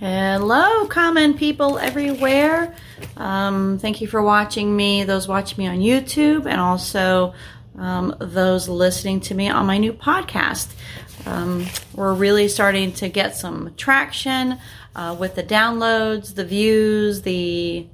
Hello, 0.00 0.88
common 0.88 1.34
people 1.34 1.78
everywhere. 1.78 2.74
Um, 3.16 3.78
thank 3.78 4.00
you 4.00 4.08
for 4.08 4.20
watching 4.20 4.74
me, 4.74 5.04
those 5.04 5.28
watching 5.28 5.56
me 5.58 5.68
on 5.68 5.78
YouTube, 5.78 6.46
and 6.46 6.60
also 6.60 7.32
um, 7.78 8.16
those 8.18 8.68
listening 8.68 9.20
to 9.20 9.36
me 9.36 9.48
on 9.48 9.66
my 9.66 9.78
new 9.78 9.92
podcast. 9.92 10.74
Um, 11.26 11.66
we're 11.94 12.12
really 12.12 12.48
starting 12.48 12.92
to 12.94 13.08
get 13.08 13.36
some 13.36 13.72
traction 13.76 14.58
uh, 14.96 15.14
with 15.16 15.36
the 15.36 15.44
downloads, 15.44 16.34
the 16.34 16.44
views, 16.44 17.22
the 17.22 17.86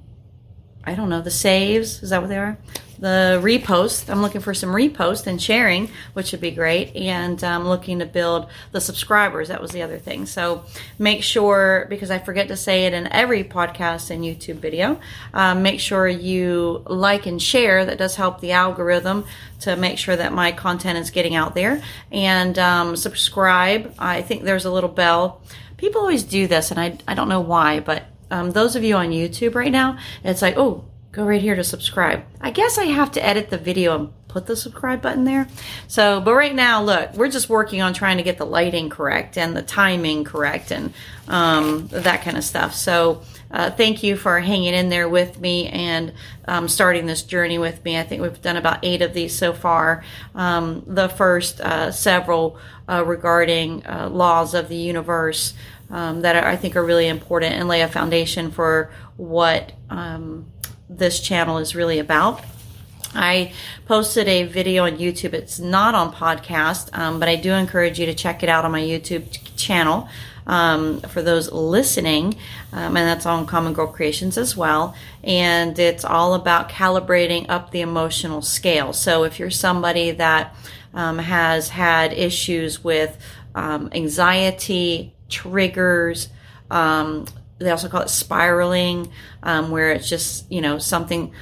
I 0.85 0.95
don't 0.95 1.09
know, 1.09 1.21
the 1.21 1.31
saves. 1.31 2.03
Is 2.03 2.11
that 2.11 2.21
what 2.21 2.29
they 2.29 2.39
are? 2.39 2.59
the 3.01 3.41
repost. 3.43 4.11
I'm 4.11 4.21
looking 4.21 4.43
for 4.43 4.53
some 4.53 4.71
repost 4.71 5.27
and 5.27 5.41
sharing, 5.41 5.89
which 6.12 6.33
would 6.33 6.41
be 6.41 6.51
great. 6.51 6.95
And 6.95 7.43
I'm 7.43 7.67
looking 7.67 8.01
to 8.01 8.07
build 8.07 8.49
the 8.73 8.80
subscribers. 8.80 9.48
That 9.48 9.61
was 9.61 9.71
the 9.73 9.83
other 9.83 9.98
thing. 9.98 10.27
So 10.27 10.65
make 10.98 11.23
sure, 11.23 11.87
because 11.89 12.11
I 12.11 12.19
forget 12.19 12.48
to 12.48 12.57
say 12.57 12.84
it 12.84 12.93
in 12.93 13.11
every 13.11 13.43
podcast 13.43 14.11
and 14.11 14.23
YouTube 14.23 14.56
video, 14.56 15.01
um, 15.33 15.62
make 15.62 15.80
sure 15.80 16.06
you 16.06 16.84
like 16.87 17.25
and 17.25 17.41
share. 17.41 17.87
That 17.87 17.97
does 17.97 18.17
help 18.17 18.41
the 18.41 18.53
algorithm 18.53 19.25
to 19.61 19.77
make 19.77 19.98
sure 19.98 20.17
that 20.17 20.33
my 20.33 20.53
content 20.53 20.98
is 20.98 21.11
getting 21.11 21.34
out 21.34 21.55
there. 21.55 21.83
And 22.12 22.59
um, 22.59 22.97
subscribe. 22.97 23.95
I 23.98 24.20
think 24.20 24.42
there's 24.42 24.67
a 24.67 24.70
little 24.70 24.91
bell. 24.91 25.41
People 25.78 26.03
always 26.03 26.25
do 26.25 26.47
this, 26.47 26.70
and 26.70 26.78
I, 26.78 26.98
I 27.09 27.15
don't 27.15 27.31
know 27.31 27.41
why, 27.41 27.81
but 27.81 28.05
um, 28.30 28.51
those 28.52 28.77
of 28.77 28.84
you 28.84 28.97
on 28.97 29.11
YouTube 29.11 29.55
right 29.55 29.73
now, 29.73 29.98
it's 30.25 30.43
like, 30.43 30.57
oh, 30.57 30.84
go 31.12 31.25
right 31.25 31.43
here 31.43 31.57
to 31.57 31.65
subscribe. 31.65 32.25
I 32.41 32.51
guess 32.51 32.79
I 32.79 32.84
have 32.84 33.12
to 33.12 33.25
edit 33.25 33.51
the 33.51 33.59
video 33.59 33.95
and 33.98 34.12
put 34.29 34.47
the 34.47 34.55
subscribe 34.55 35.03
button 35.03 35.25
there. 35.25 35.48
So, 35.89 36.20
but 36.20 36.34
right 36.34 36.55
now, 36.55 36.83
look, 36.83 37.15
we're 37.15 37.30
just 37.30 37.48
working 37.48 37.83
on 37.83 37.93
trying 37.93 38.19
to 38.19 38.23
get 38.23 38.39
the 38.39 38.47
lighting 38.47 38.89
correct 38.89 39.37
and 39.37 39.56
the 39.56 39.62
timing 39.62 40.23
correct 40.25 40.70
and 40.70 40.93
um, 41.27 41.89
that 41.89 42.23
kind 42.23 42.37
of 42.37 42.45
stuff. 42.45 42.75
So, 42.75 43.23
uh, 43.51 43.70
thank 43.70 44.05
you 44.05 44.16
for 44.16 44.39
hanging 44.39 44.75
in 44.75 44.89
there 44.89 45.08
with 45.08 45.41
me 45.41 45.67
and 45.69 46.12
um, 46.47 46.69
starting 46.69 47.06
this 47.06 47.23
journey 47.23 47.58
with 47.58 47.84
me. 47.84 47.98
I 47.98 48.05
think 48.05 48.23
we've 48.23 48.41
done 48.41 48.56
about 48.56 48.78
eight 48.84 49.03
of 49.03 49.12
these 49.12 49.36
so 49.36 49.53
far. 49.53 50.05
Um, 50.36 50.84
the 50.86 51.08
first 51.08 51.61
uh, 51.61 51.91
several 51.91 52.58
uh, 52.89 53.05
regarding 53.05 53.84
uh, 53.84 54.08
laws 54.08 54.55
of 54.55 54.69
the 54.69 54.77
universe. 54.77 55.55
Um, 55.91 56.20
that 56.20 56.36
I 56.44 56.56
think 56.56 56.77
are 56.77 56.84
really 56.84 57.08
important 57.08 57.55
and 57.55 57.66
lay 57.66 57.80
a 57.83 57.88
foundation 57.88 58.52
for 58.52 58.92
what 59.16 59.72
um, 59.91 60.46
this 60.88 61.19
channel 61.20 61.58
is 61.58 61.74
really 61.74 61.98
about. 61.98 62.42
I 63.14 63.52
posted 63.86 64.28
a 64.28 64.44
video 64.44 64.84
on 64.84 64.98
YouTube. 64.98 65.33
It's 65.33 65.58
not 65.58 65.94
on 65.94 66.12
podcast, 66.12 66.96
um, 66.96 67.18
but 67.18 67.28
I 67.28 67.36
do 67.36 67.52
encourage 67.52 67.98
you 67.98 68.06
to 68.06 68.14
check 68.14 68.42
it 68.42 68.48
out 68.48 68.64
on 68.64 68.70
my 68.70 68.80
YouTube 68.80 69.56
channel. 69.56 70.08
Um, 70.46 71.00
for 71.02 71.22
those 71.22 71.52
listening, 71.52 72.34
um, 72.72 72.96
and 72.96 73.06
that's 73.06 73.24
on 73.24 73.46
Common 73.46 73.72
Girl 73.72 73.86
Creations 73.86 74.36
as 74.36 74.56
well. 74.56 74.96
And 75.22 75.78
it's 75.78 76.05
all 76.05 76.34
about 76.34 76.68
calibrating 76.70 77.46
up 77.48 77.70
the 77.70 77.83
emotional 77.83 78.42
scale. 78.42 78.92
So 78.92 79.22
if 79.22 79.38
you're 79.38 79.50
somebody 79.50 80.11
that 80.12 80.56
um, 80.92 81.18
has 81.18 81.68
had 81.68 82.12
issues 82.14 82.83
with 82.83 83.16
um, 83.55 83.91
anxiety, 83.92 85.14
triggers, 85.31 86.28
um, 86.70 87.27
they 87.59 87.70
also 87.70 87.89
call 87.89 88.03
it 88.03 88.11
spiraling, 88.11 89.11
um, 89.42 89.70
where 89.70 89.92
it's 89.92 90.09
just, 90.09 90.50
you 90.50 90.61
know, 90.61 90.78
something 90.78 91.33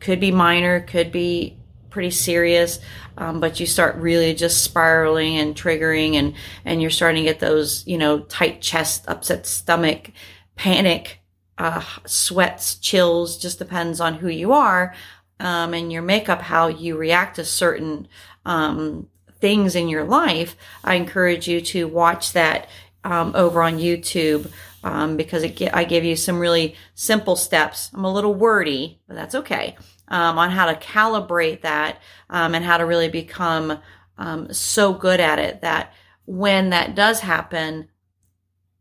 could 0.00 0.20
be 0.20 0.30
minor, 0.30 0.80
could 0.80 1.12
be 1.12 1.56
pretty 1.90 2.10
serious, 2.10 2.78
um, 3.16 3.40
but 3.40 3.58
you 3.58 3.66
start 3.66 3.96
really 3.96 4.34
just 4.34 4.62
spiraling 4.62 5.38
and 5.38 5.56
triggering 5.56 6.14
and, 6.14 6.34
and 6.64 6.80
you're 6.80 6.90
starting 6.90 7.24
to 7.24 7.30
get 7.30 7.40
those, 7.40 7.86
you 7.86 7.98
know, 7.98 8.20
tight 8.20 8.60
chest, 8.60 9.04
upset 9.08 9.46
stomach, 9.46 10.12
panic, 10.54 11.20
uh, 11.56 11.82
sweats, 12.06 12.76
chills, 12.76 13.38
just 13.38 13.58
depends 13.58 14.00
on 14.00 14.14
who 14.14 14.28
you 14.28 14.52
are. 14.52 14.94
Um, 15.40 15.72
and 15.72 15.92
your 15.92 16.02
makeup, 16.02 16.42
how 16.42 16.68
you 16.68 16.96
react 16.96 17.36
to 17.36 17.44
certain, 17.44 18.08
um, 18.44 19.08
things 19.40 19.76
in 19.76 19.88
your 19.88 20.04
life. 20.04 20.56
I 20.82 20.94
encourage 20.94 21.48
you 21.48 21.60
to 21.60 21.86
watch 21.86 22.32
that, 22.32 22.68
um, 23.04 23.32
over 23.34 23.62
on 23.62 23.78
YouTube 23.78 24.50
um, 24.84 25.16
because 25.16 25.42
it, 25.42 25.60
I 25.72 25.84
give 25.84 26.04
you 26.04 26.16
some 26.16 26.38
really 26.38 26.76
simple 26.94 27.36
steps. 27.36 27.90
I'm 27.94 28.04
a 28.04 28.12
little 28.12 28.34
wordy, 28.34 29.00
but 29.06 29.14
that's 29.14 29.34
okay. 29.34 29.76
Um, 30.08 30.38
on 30.38 30.50
how 30.50 30.66
to 30.66 30.74
calibrate 30.74 31.62
that 31.62 32.00
um, 32.30 32.54
and 32.54 32.64
how 32.64 32.78
to 32.78 32.86
really 32.86 33.08
become 33.08 33.78
um, 34.16 34.52
so 34.52 34.92
good 34.92 35.20
at 35.20 35.38
it 35.38 35.60
that 35.60 35.92
when 36.24 36.70
that 36.70 36.94
does 36.94 37.20
happen, 37.20 37.88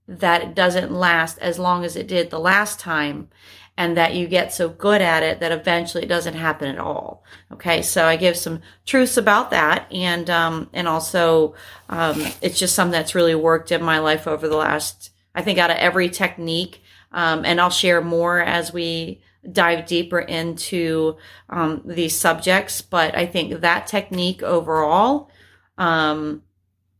that 0.07 0.41
it 0.41 0.55
doesn't 0.55 0.91
last 0.91 1.37
as 1.39 1.59
long 1.59 1.83
as 1.83 1.95
it 1.95 2.07
did 2.07 2.29
the 2.29 2.39
last 2.39 2.79
time 2.79 3.29
and 3.77 3.95
that 3.95 4.15
you 4.15 4.27
get 4.27 4.51
so 4.51 4.67
good 4.67 5.01
at 5.01 5.21
it 5.21 5.39
that 5.39 5.51
eventually 5.51 6.03
it 6.03 6.07
doesn't 6.09 6.33
happen 6.33 6.67
at 6.67 6.79
all. 6.79 7.23
Okay, 7.51 7.83
so 7.83 8.05
I 8.05 8.15
give 8.15 8.35
some 8.35 8.61
truths 8.85 9.17
about 9.17 9.51
that, 9.51 9.85
and 9.91 10.29
um, 10.29 10.69
and 10.73 10.87
also 10.87 11.53
um, 11.89 12.25
it's 12.41 12.57
just 12.57 12.75
something 12.75 12.91
that's 12.91 13.13
really 13.15 13.35
worked 13.35 13.71
in 13.71 13.83
my 13.83 13.99
life 13.99 14.27
over 14.27 14.47
the 14.47 14.57
last 14.57 15.11
I 15.35 15.43
think 15.43 15.59
out 15.59 15.69
of 15.69 15.77
every 15.77 16.09
technique. 16.09 16.81
Um, 17.11 17.45
and 17.45 17.61
I'll 17.61 17.69
share 17.69 18.01
more 18.01 18.41
as 18.41 18.73
we 18.73 19.21
dive 19.49 19.85
deeper 19.85 20.19
into 20.19 21.15
um, 21.49 21.81
these 21.85 22.15
subjects. 22.15 22.81
But 22.81 23.15
I 23.15 23.27
think 23.27 23.61
that 23.61 23.87
technique 23.87 24.43
overall 24.43 25.29
um, 25.77 26.43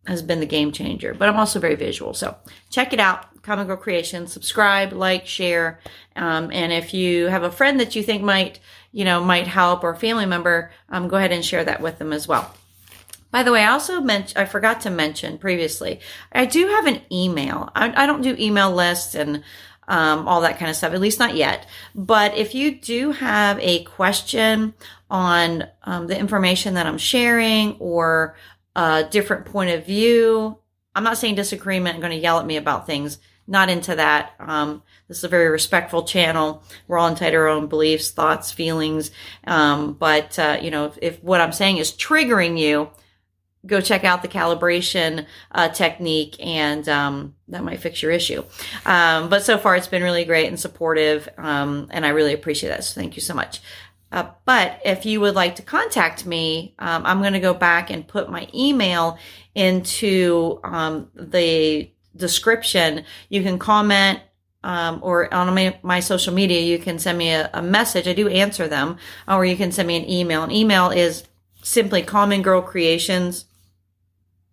has 0.07 0.21
been 0.21 0.39
the 0.39 0.45
game 0.45 0.71
changer. 0.71 1.13
But 1.13 1.29
I'm 1.29 1.37
also 1.37 1.59
very 1.59 1.75
visual. 1.75 2.13
So 2.13 2.35
check 2.69 2.93
it 2.93 2.99
out. 2.99 3.43
Common 3.43 3.67
Girl 3.67 3.77
Creation. 3.77 4.27
Subscribe, 4.27 4.93
like, 4.93 5.27
share. 5.27 5.79
Um, 6.15 6.49
and 6.51 6.71
if 6.71 6.93
you 6.93 7.27
have 7.27 7.43
a 7.43 7.51
friend 7.51 7.79
that 7.79 7.95
you 7.95 8.03
think 8.03 8.23
might, 8.23 8.59
you 8.91 9.05
know, 9.05 9.23
might 9.23 9.47
help 9.47 9.83
or 9.83 9.91
a 9.91 9.97
family 9.97 10.25
member, 10.25 10.71
um, 10.89 11.07
go 11.07 11.17
ahead 11.17 11.31
and 11.31 11.45
share 11.45 11.63
that 11.63 11.81
with 11.81 11.99
them 11.99 12.13
as 12.13 12.27
well. 12.27 12.53
By 13.29 13.43
the 13.43 13.51
way, 13.51 13.63
I 13.63 13.71
also 13.71 13.99
mentioned, 13.99 14.37
I 14.41 14.45
forgot 14.45 14.81
to 14.81 14.89
mention 14.89 15.37
previously, 15.37 15.99
I 16.31 16.45
do 16.45 16.67
have 16.67 16.87
an 16.87 17.01
email. 17.11 17.69
I, 17.75 18.03
I 18.03 18.05
don't 18.05 18.21
do 18.21 18.35
email 18.39 18.73
lists 18.73 19.15
and 19.15 19.43
um, 19.87 20.27
all 20.27 20.41
that 20.41 20.59
kind 20.59 20.69
of 20.69 20.77
stuff, 20.77 20.93
at 20.93 21.01
least 21.01 21.19
not 21.19 21.35
yet. 21.35 21.67
But 21.95 22.35
if 22.35 22.55
you 22.55 22.79
do 22.79 23.11
have 23.11 23.59
a 23.59 23.83
question 23.83 24.73
on 25.09 25.67
um, 25.83 26.07
the 26.07 26.17
information 26.17 26.73
that 26.73 26.85
I'm 26.85 26.97
sharing 26.97 27.77
or 27.79 28.35
different 29.09 29.45
point 29.45 29.71
of 29.71 29.85
view, 29.85 30.57
I'm 30.95 31.03
not 31.03 31.17
saying 31.17 31.35
disagreement 31.35 31.95
and 31.95 32.01
going 32.01 32.15
to 32.15 32.21
yell 32.21 32.39
at 32.39 32.45
me 32.45 32.57
about 32.57 32.85
things. 32.85 33.19
Not 33.49 33.69
into 33.69 33.95
that. 33.95 34.33
Um, 34.39 34.83
this 35.07 35.19
is 35.19 35.23
a 35.23 35.29
very 35.29 35.47
respectful 35.47 36.03
channel. 36.03 36.63
We're 36.87 36.97
all 36.97 37.07
entitled 37.07 37.31
to 37.31 37.37
our 37.37 37.47
own 37.47 37.67
beliefs, 37.67 38.11
thoughts, 38.11 38.51
feelings. 38.51 39.11
Um, 39.45 39.93
but, 39.93 40.37
uh, 40.37 40.57
you 40.61 40.69
know, 40.69 40.87
if, 40.87 40.97
if 41.01 41.23
what 41.23 41.39
I'm 41.39 41.53
saying 41.53 41.77
is 41.77 41.93
triggering 41.93 42.59
you, 42.59 42.89
go 43.67 43.81
check 43.81 44.03
out 44.03 44.21
the 44.21 44.27
calibration 44.27 45.25
uh, 45.51 45.69
technique 45.69 46.35
and 46.39 46.87
um, 46.89 47.35
that 47.47 47.63
might 47.63 47.79
fix 47.79 48.01
your 48.01 48.11
issue 48.11 48.43
um, 48.85 49.29
but 49.29 49.43
so 49.43 49.57
far 49.57 49.75
it's 49.75 49.87
been 49.87 50.03
really 50.03 50.25
great 50.25 50.47
and 50.47 50.59
supportive 50.59 51.27
um, 51.37 51.87
and 51.91 52.05
i 52.05 52.09
really 52.09 52.33
appreciate 52.33 52.69
that 52.69 52.83
so 52.83 52.99
thank 52.99 53.15
you 53.15 53.21
so 53.21 53.33
much 53.33 53.59
uh, 54.11 54.29
but 54.45 54.79
if 54.85 55.05
you 55.05 55.19
would 55.19 55.35
like 55.35 55.55
to 55.55 55.61
contact 55.61 56.25
me 56.25 56.73
um, 56.79 57.05
i'm 57.05 57.19
going 57.21 57.33
to 57.33 57.39
go 57.39 57.53
back 57.53 57.89
and 57.89 58.07
put 58.07 58.29
my 58.29 58.47
email 58.53 59.17
into 59.55 60.59
um, 60.63 61.09
the 61.15 61.89
description 62.15 63.03
you 63.29 63.41
can 63.43 63.59
comment 63.59 64.19
um, 64.63 64.99
or 65.01 65.33
on 65.33 65.53
my, 65.53 65.77
my, 65.81 65.99
social 66.01 66.33
media, 66.33 66.59
you 66.59 66.77
can 66.79 66.99
send 66.99 67.17
me 67.17 67.29
a, 67.29 67.49
a, 67.53 67.61
message. 67.61 68.07
I 68.07 68.13
do 68.13 68.27
answer 68.27 68.67
them, 68.67 68.97
or 69.27 69.45
you 69.45 69.55
can 69.55 69.71
send 69.71 69.87
me 69.87 69.95
an 69.95 70.09
email. 70.09 70.43
An 70.43 70.51
email 70.51 70.89
is 70.89 71.23
simply 71.61 72.01
Common 72.01 72.41
Girl 72.41 72.61
Creations 72.61 73.45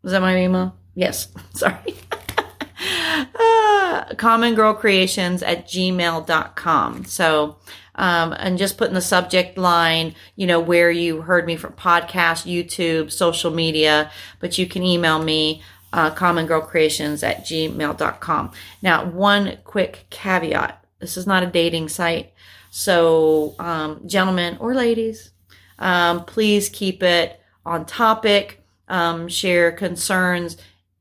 Is 0.04 0.12
that 0.12 0.20
my 0.20 0.36
email? 0.36 0.76
Yes. 0.94 1.28
Sorry. 1.54 1.96
uh, 3.38 4.14
common 4.16 4.54
girl 4.54 4.74
creations 4.74 5.42
at 5.42 5.66
gmail.com. 5.66 7.04
So, 7.04 7.56
um, 7.96 8.32
and 8.32 8.58
just 8.58 8.78
put 8.78 8.88
in 8.88 8.94
the 8.94 9.00
subject 9.00 9.56
line, 9.56 10.14
you 10.36 10.46
know, 10.46 10.60
where 10.60 10.90
you 10.90 11.22
heard 11.22 11.46
me 11.46 11.56
from 11.56 11.72
podcast, 11.74 12.46
YouTube, 12.46 13.12
social 13.12 13.50
media, 13.50 14.10
but 14.40 14.58
you 14.58 14.66
can 14.66 14.82
email 14.82 15.22
me, 15.22 15.62
uh, 15.92 16.10
commongirlcreations 16.10 17.22
at 17.22 17.44
gmail.com. 17.44 18.50
Now, 18.82 19.04
one 19.04 19.58
quick 19.64 20.06
caveat. 20.10 20.84
This 20.98 21.16
is 21.16 21.26
not 21.26 21.44
a 21.44 21.46
dating 21.46 21.88
site. 21.88 22.32
So, 22.70 23.54
um, 23.60 24.00
gentlemen 24.06 24.56
or 24.58 24.74
ladies, 24.74 25.30
um, 25.78 26.24
please 26.24 26.68
keep 26.68 27.02
it 27.02 27.40
on 27.64 27.86
topic 27.86 28.60
um, 28.88 29.28
share 29.28 29.70
concerns. 29.70 30.56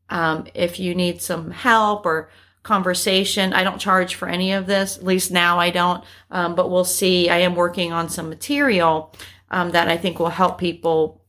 Um, 0.10 0.46
if 0.54 0.80
you 0.80 0.94
need 0.94 1.22
some 1.22 1.50
help 1.50 2.06
or 2.06 2.30
conversation, 2.64 3.54
I 3.54 3.64
don't 3.64 3.80
charge 3.80 4.16
for 4.16 4.28
any 4.28 4.54
of 4.54 4.66
this. 4.66 4.98
At 4.98 5.04
least 5.04 5.32
now 5.32 5.60
I 5.60 5.70
don't. 5.70 6.04
Um, 6.32 6.56
but 6.56 6.72
we'll 6.72 6.86
see. 6.86 7.30
I 7.30 7.40
am 7.40 7.56
working 7.56 7.92
on 7.92 8.10
some 8.10 8.30
material 8.30 9.14
um, 9.52 9.72
that 9.72 9.90
I 9.90 9.98
think 9.98 10.20
will 10.20 10.30
help 10.30 10.58
people 10.58 11.22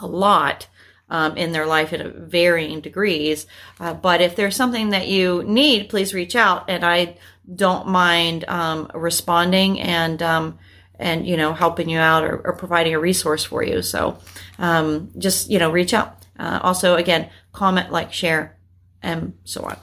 a 0.00 0.06
lot 0.06 0.66
um, 1.08 1.36
in 1.36 1.52
their 1.52 1.66
life 1.66 1.92
at 1.92 2.14
varying 2.14 2.80
degrees. 2.80 3.46
Uh, 3.78 3.94
but 3.94 4.20
if 4.20 4.36
there's 4.36 4.56
something 4.56 4.90
that 4.90 5.06
you 5.06 5.44
need, 5.46 5.88
please 5.88 6.14
reach 6.14 6.34
out, 6.34 6.68
and 6.68 6.84
I 6.84 7.16
don't 7.54 7.88
mind 7.88 8.44
um, 8.48 8.90
responding 8.94 9.80
and 9.80 10.22
um, 10.22 10.58
and 10.98 11.26
you 11.26 11.36
know 11.36 11.52
helping 11.52 11.88
you 11.88 11.98
out 11.98 12.24
or, 12.24 12.40
or, 12.44 12.52
providing 12.54 12.94
a 12.94 12.98
resource 12.98 13.44
for 13.44 13.62
you. 13.62 13.82
So 13.82 14.18
um, 14.58 15.10
just 15.18 15.50
you 15.50 15.58
know 15.58 15.70
reach 15.70 15.92
out. 15.92 16.24
Uh, 16.38 16.58
also, 16.62 16.96
again, 16.96 17.30
comment, 17.52 17.92
like, 17.92 18.12
share, 18.12 18.56
and 19.02 19.34
so 19.44 19.62
on. 19.62 19.78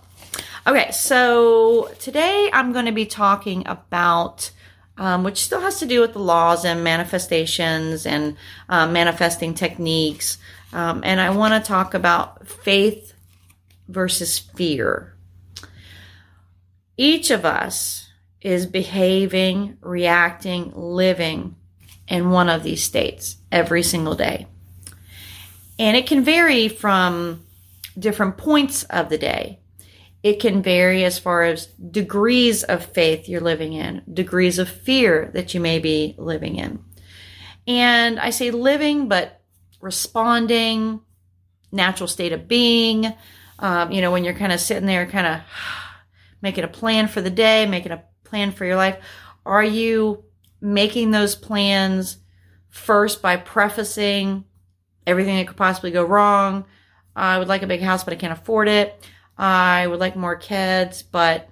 Okay, 0.68 0.92
so 0.92 1.92
today 1.98 2.48
I'm 2.54 2.72
going 2.72 2.86
to 2.86 2.92
be 2.92 3.06
talking 3.06 3.68
about. 3.68 4.52
Um, 4.98 5.24
which 5.24 5.40
still 5.40 5.62
has 5.62 5.80
to 5.80 5.88
do 5.88 6.02
with 6.02 6.14
the 6.14 6.20
laws 6.20 6.64
and 6.64 6.84
manifestations 6.84 8.06
and 8.06 8.36
um, 8.70 8.94
manifesting 8.94 9.56
techniques. 9.56 10.38
Um, 10.74 11.02
and 11.04 11.20
I 11.20 11.32
want 11.32 11.54
to 11.56 11.68
talk 11.68 11.96
about 11.96 12.46
faith 12.46 13.14
versus 13.88 14.38
fear. 14.38 15.16
Each 16.98 17.32
of 17.32 17.46
us 17.46 18.10
is 18.42 18.68
behaving, 18.68 19.78
reacting, 19.82 20.72
living 20.76 21.56
in 22.08 22.30
one 22.30 22.50
of 22.50 22.62
these 22.62 22.84
states 22.84 23.38
every 23.52 23.82
single 23.82 24.14
day. 24.14 24.46
And 25.80 25.98
it 25.98 26.06
can 26.06 26.24
vary 26.24 26.68
from 26.68 27.44
different 27.98 28.38
points 28.38 28.84
of 28.84 29.10
the 29.10 29.18
day. 29.18 29.61
It 30.24 30.40
can 30.40 30.62
vary 30.62 31.04
as 31.04 31.18
far 31.18 31.44
as 31.44 31.68
degrees 31.68 32.64
of 32.64 32.86
faith 32.86 33.28
you're 33.28 33.42
living 33.42 33.74
in, 33.74 34.04
degrees 34.12 34.60
of 34.60 34.70
fear 34.70 35.32
that 35.34 35.54
you 35.54 35.60
may 35.60 35.80
be 35.80 36.16
living 36.18 36.58
in. 36.58 36.84
And 37.68 38.20
I 38.20 38.30
say 38.30 38.52
living, 38.52 39.08
but 39.08 39.42
responding, 39.80 41.02
natural 41.72 42.08
state 42.08 42.34
of 42.34 42.48
being. 42.48 43.14
Um, 43.60 43.92
you 43.92 44.02
know, 44.02 44.12
when 44.12 44.24
you're 44.24 44.34
kind 44.34 44.52
of 44.52 44.60
sitting 44.60 44.86
there, 44.86 45.06
kind 45.08 45.28
of 45.28 45.42
making 46.42 46.64
a 46.64 46.70
plan 46.70 47.08
for 47.08 47.22
the 47.22 47.30
day, 47.30 47.66
making 47.66 47.92
a 47.92 48.04
plan 48.24 48.52
for 48.52 48.66
your 48.66 48.76
life, 48.76 48.98
are 49.46 49.64
you 49.64 50.24
making 50.60 51.12
those 51.12 51.36
plans 51.36 52.18
first 52.70 53.22
by 53.22 53.38
prefacing 53.38 54.46
everything 55.06 55.38
that 55.38 55.48
could 55.48 55.58
possibly 55.58 55.92
go 55.92 56.04
wrong? 56.04 56.66
I 57.16 57.40
would 57.40 57.48
like 57.48 57.64
a 57.64 57.68
big 57.68 57.82
house, 57.82 58.04
but 58.04 58.14
I 58.14 58.18
can't 58.18 58.34
afford 58.34 58.68
it. 58.68 59.04
I 59.42 59.88
would 59.88 60.00
like 60.00 60.16
more 60.16 60.36
kids, 60.36 61.04
but 61.04 61.50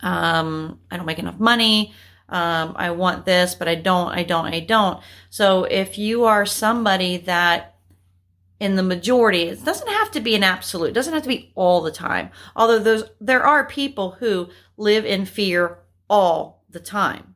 um, 0.00 0.80
I 0.90 0.96
don't 0.96 1.06
make 1.06 1.18
enough 1.18 1.38
money 1.38 1.94
um, 2.28 2.74
I 2.76 2.90
want 2.90 3.24
this, 3.24 3.54
but 3.54 3.68
I 3.68 3.74
don't, 3.74 4.08
I 4.08 4.22
don't, 4.22 4.46
I 4.46 4.60
don't. 4.60 5.02
So 5.30 5.64
if 5.64 5.96
you 5.96 6.24
are 6.24 6.44
somebody 6.44 7.18
that 7.18 7.76
in 8.60 8.76
the 8.76 8.82
majority, 8.82 9.44
it 9.44 9.64
doesn't 9.64 9.88
have 9.88 10.10
to 10.10 10.20
be 10.20 10.34
an 10.34 10.44
absolute, 10.44 10.88
it 10.88 10.94
doesn't 10.94 11.14
have 11.14 11.22
to 11.22 11.28
be 11.28 11.52
all 11.54 11.80
the 11.80 11.90
time. 11.90 12.30
Although 12.54 12.80
those, 12.80 13.04
there 13.20 13.44
are 13.44 13.64
people 13.66 14.12
who 14.12 14.50
live 14.76 15.06
in 15.06 15.24
fear 15.24 15.78
all 16.10 16.64
the 16.68 16.80
time, 16.80 17.34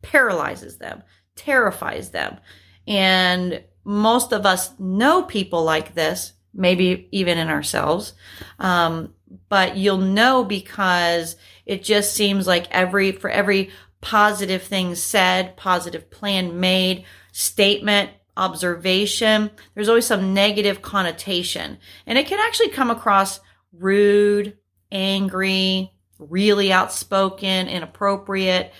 paralyzes 0.00 0.78
them, 0.78 1.02
terrifies 1.34 2.10
them. 2.10 2.38
And 2.86 3.64
most 3.84 4.32
of 4.32 4.46
us 4.46 4.78
know 4.78 5.24
people 5.24 5.64
like 5.64 5.94
this, 5.94 6.34
maybe 6.54 7.08
even 7.12 7.38
in 7.38 7.48
ourselves. 7.48 8.12
Um, 8.58 9.14
but 9.48 9.76
you'll 9.76 9.98
know 9.98 10.44
because 10.44 11.36
it 11.64 11.82
just 11.82 12.14
seems 12.14 12.46
like 12.46 12.70
every, 12.70 13.12
for 13.12 13.30
every 13.30 13.70
positive 14.00 14.62
thing 14.62 14.94
said, 14.94 15.56
positive 15.56 16.10
plan 16.10 16.60
made, 16.60 17.04
statement, 17.32 18.10
observation, 18.36 19.50
there's 19.74 19.88
always 19.88 20.06
some 20.06 20.34
negative 20.34 20.82
connotation. 20.82 21.78
And 22.06 22.18
it 22.18 22.26
can 22.26 22.40
actually 22.40 22.70
come 22.70 22.90
across 22.90 23.40
rude, 23.72 24.56
angry, 24.90 25.92
really 26.18 26.72
outspoken, 26.72 27.68
inappropriate. 27.68 28.72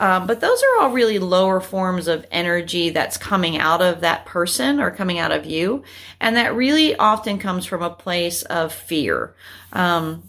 Um, 0.00 0.26
but 0.26 0.40
those 0.40 0.62
are 0.62 0.80
all 0.80 0.92
really 0.92 1.18
lower 1.18 1.60
forms 1.60 2.08
of 2.08 2.26
energy 2.30 2.88
that's 2.88 3.18
coming 3.18 3.58
out 3.58 3.82
of 3.82 4.00
that 4.00 4.24
person 4.24 4.80
or 4.80 4.90
coming 4.90 5.18
out 5.18 5.30
of 5.30 5.44
you. 5.44 5.84
And 6.18 6.36
that 6.36 6.56
really 6.56 6.96
often 6.96 7.38
comes 7.38 7.66
from 7.66 7.82
a 7.82 7.90
place 7.90 8.42
of 8.42 8.72
fear. 8.72 9.34
Um, 9.74 10.22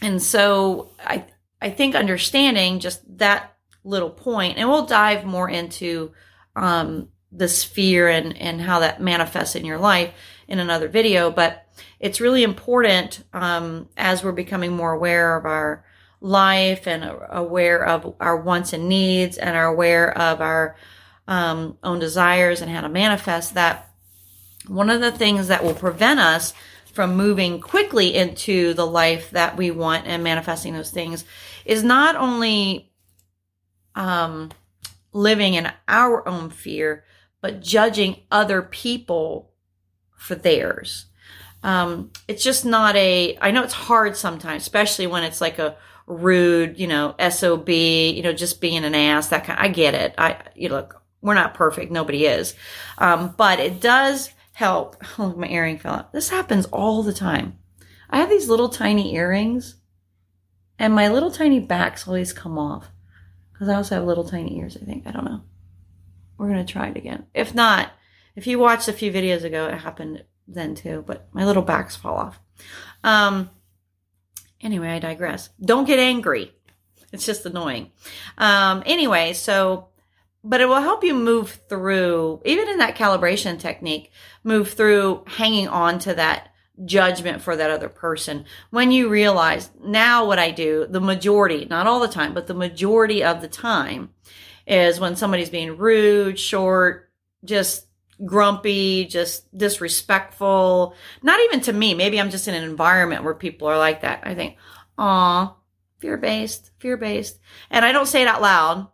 and 0.00 0.22
so 0.22 0.94
I, 0.98 1.26
I 1.60 1.68
think 1.68 1.94
understanding 1.94 2.80
just 2.80 3.02
that 3.18 3.54
little 3.84 4.10
point, 4.10 4.56
and 4.56 4.70
we'll 4.70 4.86
dive 4.86 5.26
more 5.26 5.50
into 5.50 6.12
um, 6.56 7.08
this 7.30 7.62
fear 7.64 8.08
and, 8.08 8.34
and 8.38 8.58
how 8.58 8.80
that 8.80 9.02
manifests 9.02 9.54
in 9.54 9.66
your 9.66 9.78
life 9.78 10.14
in 10.48 10.60
another 10.60 10.88
video. 10.88 11.30
But 11.30 11.62
it's 12.00 12.22
really 12.22 12.42
important 12.42 13.22
um, 13.34 13.90
as 13.98 14.24
we're 14.24 14.32
becoming 14.32 14.72
more 14.72 14.92
aware 14.92 15.36
of 15.36 15.44
our 15.44 15.84
life 16.20 16.86
and 16.86 17.04
aware 17.30 17.84
of 17.84 18.14
our 18.20 18.36
wants 18.36 18.72
and 18.72 18.88
needs 18.88 19.38
and 19.38 19.56
are 19.56 19.66
aware 19.66 20.16
of 20.16 20.40
our 20.40 20.76
um, 21.28 21.78
own 21.82 21.98
desires 21.98 22.60
and 22.60 22.70
how 22.70 22.80
to 22.80 22.88
manifest 22.88 23.54
that. 23.54 23.92
One 24.66 24.90
of 24.90 25.00
the 25.00 25.12
things 25.12 25.48
that 25.48 25.62
will 25.62 25.74
prevent 25.74 26.20
us 26.20 26.52
from 26.92 27.16
moving 27.16 27.60
quickly 27.60 28.14
into 28.14 28.74
the 28.74 28.86
life 28.86 29.30
that 29.30 29.56
we 29.56 29.70
want 29.70 30.06
and 30.06 30.24
manifesting 30.24 30.72
those 30.72 30.90
things 30.90 31.24
is 31.64 31.84
not 31.84 32.16
only 32.16 32.90
um, 33.94 34.50
living 35.12 35.54
in 35.54 35.70
our 35.86 36.26
own 36.26 36.50
fear, 36.50 37.04
but 37.40 37.60
judging 37.60 38.16
other 38.30 38.62
people 38.62 39.52
for 40.16 40.34
theirs. 40.34 41.06
Um, 41.62 42.10
it's 42.26 42.42
just 42.42 42.64
not 42.64 42.96
a, 42.96 43.36
I 43.40 43.50
know 43.50 43.62
it's 43.62 43.74
hard 43.74 44.16
sometimes, 44.16 44.62
especially 44.62 45.06
when 45.06 45.24
it's 45.24 45.40
like 45.40 45.58
a 45.58 45.76
rude, 46.08 46.80
you 46.80 46.86
know, 46.86 47.14
SOB, 47.30 47.68
you 47.68 48.22
know, 48.22 48.32
just 48.32 48.60
being 48.60 48.84
an 48.84 48.94
ass, 48.94 49.28
that 49.28 49.44
kind 49.44 49.58
I 49.60 49.68
get 49.68 49.94
it. 49.94 50.14
I, 50.18 50.38
you 50.54 50.70
look, 50.70 51.02
we're 51.20 51.34
not 51.34 51.54
perfect. 51.54 51.92
Nobody 51.92 52.26
is. 52.26 52.54
Um, 52.96 53.34
but 53.36 53.60
it 53.60 53.80
does 53.80 54.30
help. 54.52 54.96
Oh, 55.18 55.34
my 55.34 55.48
earring 55.48 55.78
fell 55.78 55.94
out. 55.94 56.12
This 56.12 56.30
happens 56.30 56.66
all 56.66 57.02
the 57.02 57.12
time. 57.12 57.58
I 58.10 58.18
have 58.18 58.30
these 58.30 58.48
little 58.48 58.68
tiny 58.68 59.14
earrings 59.14 59.76
and 60.78 60.94
my 60.94 61.08
little 61.08 61.30
tiny 61.30 61.60
backs 61.60 62.06
always 62.06 62.32
come 62.32 62.58
off 62.58 62.90
because 63.52 63.68
I 63.68 63.74
also 63.74 63.96
have 63.96 64.04
little 64.04 64.24
tiny 64.24 64.58
ears, 64.58 64.76
I 64.80 64.84
think. 64.84 65.06
I 65.06 65.10
don't 65.10 65.24
know. 65.24 65.42
We're 66.38 66.48
going 66.48 66.64
to 66.64 66.72
try 66.72 66.88
it 66.88 66.96
again. 66.96 67.26
If 67.34 67.54
not, 67.54 67.90
if 68.36 68.46
you 68.46 68.58
watched 68.58 68.88
a 68.88 68.92
few 68.92 69.10
videos 69.10 69.42
ago, 69.42 69.66
it 69.66 69.78
happened 69.78 70.24
then 70.46 70.76
too, 70.76 71.02
but 71.06 71.28
my 71.32 71.44
little 71.44 71.62
backs 71.62 71.96
fall 71.96 72.16
off. 72.16 72.40
Um, 73.02 73.50
anyway, 74.60 74.90
I 74.90 74.98
digress. 74.98 75.50
Don't 75.60 75.86
get 75.86 75.98
angry. 75.98 76.52
It's 77.12 77.26
just 77.26 77.46
annoying. 77.46 77.90
Um, 78.36 78.82
anyway, 78.84 79.32
so 79.32 79.88
but 80.44 80.60
it 80.60 80.68
will 80.68 80.80
help 80.80 81.02
you 81.02 81.14
move 81.14 81.60
through, 81.68 82.40
even 82.44 82.68
in 82.68 82.78
that 82.78 82.96
calibration 82.96 83.58
technique, 83.58 84.12
move 84.44 84.70
through 84.72 85.24
hanging 85.26 85.68
on 85.68 85.98
to 86.00 86.14
that 86.14 86.52
judgment 86.84 87.42
for 87.42 87.56
that 87.56 87.70
other 87.70 87.88
person. 87.88 88.44
When 88.70 88.92
you 88.92 89.08
realize 89.08 89.70
now 89.82 90.26
what 90.26 90.38
I 90.38 90.52
do, 90.52 90.86
the 90.88 91.00
majority, 91.00 91.66
not 91.68 91.86
all 91.86 92.00
the 92.00 92.08
time, 92.08 92.34
but 92.34 92.46
the 92.46 92.54
majority 92.54 93.24
of 93.24 93.40
the 93.40 93.48
time 93.48 94.10
is 94.66 95.00
when 95.00 95.16
somebody's 95.16 95.50
being 95.50 95.76
rude, 95.76 96.38
short, 96.38 97.10
just 97.44 97.87
grumpy, 98.24 99.04
just 99.06 99.56
disrespectful. 99.56 100.94
Not 101.22 101.40
even 101.40 101.60
to 101.62 101.72
me. 101.72 101.94
Maybe 101.94 102.20
I'm 102.20 102.30
just 102.30 102.48
in 102.48 102.54
an 102.54 102.64
environment 102.64 103.24
where 103.24 103.34
people 103.34 103.68
are 103.68 103.78
like 103.78 104.02
that. 104.02 104.20
I 104.24 104.34
think, 104.34 104.56
aw, 104.96 105.56
fear 105.98 106.16
based, 106.16 106.70
fear 106.78 106.96
based. 106.96 107.38
And 107.70 107.84
I 107.84 107.92
don't 107.92 108.06
say 108.06 108.22
it 108.22 108.28
out 108.28 108.42
loud 108.42 108.88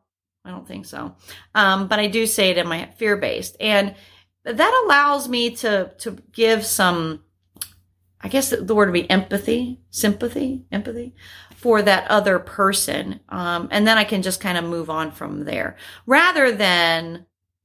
I 0.45 0.51
don't 0.51 0.69
think 0.69 0.85
so. 0.85 1.17
Um, 1.55 1.89
but 1.89 1.99
I 1.99 2.07
do 2.07 2.27
say 2.27 2.51
it 2.51 2.59
in 2.59 2.69
my 2.69 2.87
fear 2.97 3.17
based. 3.17 3.57
And 3.61 3.95
that 4.45 4.83
allows 4.85 5.29
me 5.29 5.51
to, 5.57 5.93
to 5.99 6.19
give 6.33 6.67
some, 6.67 7.25
I 8.21 8.29
guess 8.29 8.51
the 8.51 8.75
word 8.75 8.89
would 8.89 9.01
be 9.01 9.11
empathy, 9.11 9.81
sympathy, 9.91 10.67
empathy 10.71 11.15
for 11.57 11.81
that 11.81 12.11
other 12.11 12.39
person. 12.39 13.21
Um, 13.31 13.69
and 13.71 13.87
then 13.87 13.97
I 13.97 14.05
can 14.05 14.21
just 14.21 14.41
kind 14.41 14.59
of 14.59 14.65
move 14.65 14.91
on 14.91 15.13
from 15.13 15.45
there 15.45 15.77
rather 16.07 16.53
than 16.53 17.25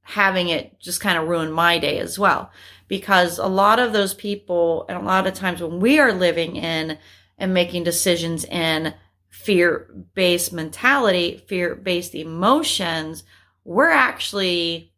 having 0.09 0.49
it 0.49 0.79
just 0.79 1.01
kind 1.01 1.19
of 1.19 1.27
ruin 1.27 1.51
my 1.51 1.77
day 1.77 1.99
as 1.99 2.17
well. 2.17 2.51
Because 2.87 3.37
a 3.37 3.45
lot 3.45 3.77
of 3.77 3.93
those 3.93 4.15
people, 4.15 4.85
and 4.89 4.97
a 4.97 5.05
lot 5.05 5.27
of 5.27 5.35
times 5.35 5.61
when 5.61 5.79
we 5.79 5.99
are 5.99 6.11
living 6.11 6.55
in 6.55 6.97
and 7.37 7.53
making 7.53 7.83
decisions 7.83 8.43
in 8.45 8.95
fear 9.29 9.93
based 10.15 10.51
mentality, 10.51 11.43
fear 11.47 11.75
based 11.75 12.15
emotions, 12.15 13.23
we're 13.63 13.91
actually, 13.91 14.91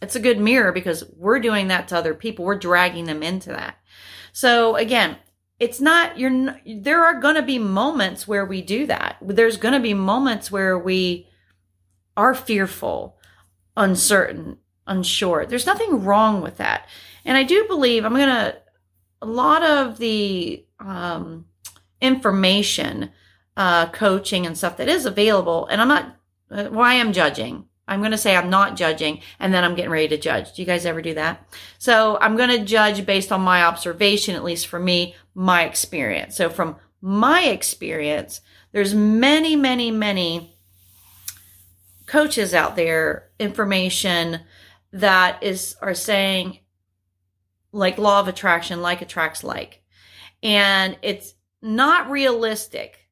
it's 0.00 0.14
a 0.14 0.20
good 0.20 0.38
mirror 0.38 0.70
because 0.70 1.02
we're 1.16 1.40
doing 1.40 1.66
that 1.68 1.88
to 1.88 1.96
other 1.96 2.14
people. 2.14 2.44
We're 2.44 2.58
dragging 2.58 3.06
them 3.06 3.24
into 3.24 3.48
that. 3.48 3.76
So 4.32 4.76
again, 4.76 5.16
it's 5.58 5.80
not, 5.80 6.16
you're, 6.16 6.56
there 6.64 7.04
are 7.04 7.20
going 7.20 7.34
to 7.34 7.42
be 7.42 7.58
moments 7.58 8.28
where 8.28 8.46
we 8.46 8.62
do 8.62 8.86
that. 8.86 9.16
There's 9.20 9.56
going 9.56 9.74
to 9.74 9.80
be 9.80 9.94
moments 9.94 10.52
where 10.52 10.78
we 10.78 11.26
are 12.16 12.34
fearful, 12.34 13.17
uncertain, 13.78 14.58
unsure. 14.86 15.46
There's 15.46 15.66
nothing 15.66 16.04
wrong 16.04 16.42
with 16.42 16.58
that. 16.58 16.86
And 17.24 17.38
I 17.38 17.44
do 17.44 17.64
believe 17.66 18.04
I'm 18.04 18.14
going 18.14 18.28
to, 18.28 18.56
a 19.22 19.26
lot 19.26 19.62
of 19.62 19.98
the 19.98 20.64
um, 20.78 21.46
information, 22.00 23.10
uh, 23.56 23.86
coaching 23.88 24.46
and 24.46 24.56
stuff 24.56 24.76
that 24.76 24.88
is 24.88 25.06
available, 25.06 25.66
and 25.68 25.80
I'm 25.80 25.88
not, 25.88 26.16
uh, 26.50 26.64
why 26.64 26.94
I'm 26.94 27.12
judging. 27.12 27.64
I'm 27.88 28.00
going 28.00 28.12
to 28.12 28.18
say 28.18 28.36
I'm 28.36 28.50
not 28.50 28.76
judging 28.76 29.20
and 29.40 29.52
then 29.52 29.64
I'm 29.64 29.74
getting 29.74 29.90
ready 29.90 30.08
to 30.08 30.18
judge. 30.18 30.52
Do 30.52 30.60
you 30.60 30.66
guys 30.66 30.84
ever 30.84 31.00
do 31.00 31.14
that? 31.14 31.48
So 31.78 32.18
I'm 32.20 32.36
going 32.36 32.50
to 32.50 32.64
judge 32.64 33.06
based 33.06 33.32
on 33.32 33.40
my 33.40 33.64
observation, 33.64 34.36
at 34.36 34.44
least 34.44 34.66
for 34.66 34.78
me, 34.78 35.14
my 35.34 35.64
experience. 35.64 36.36
So 36.36 36.50
from 36.50 36.76
my 37.00 37.44
experience, 37.44 38.42
there's 38.72 38.94
many, 38.94 39.56
many, 39.56 39.90
many 39.90 40.54
coaches 42.04 42.52
out 42.52 42.76
there, 42.76 43.27
information 43.38 44.40
that 44.92 45.42
is, 45.42 45.76
are 45.80 45.94
saying 45.94 46.58
like 47.72 47.98
law 47.98 48.20
of 48.20 48.28
attraction, 48.28 48.82
like 48.82 49.02
attracts 49.02 49.44
like. 49.44 49.82
And 50.42 50.96
it's 51.02 51.34
not 51.60 52.10
realistic 52.10 53.08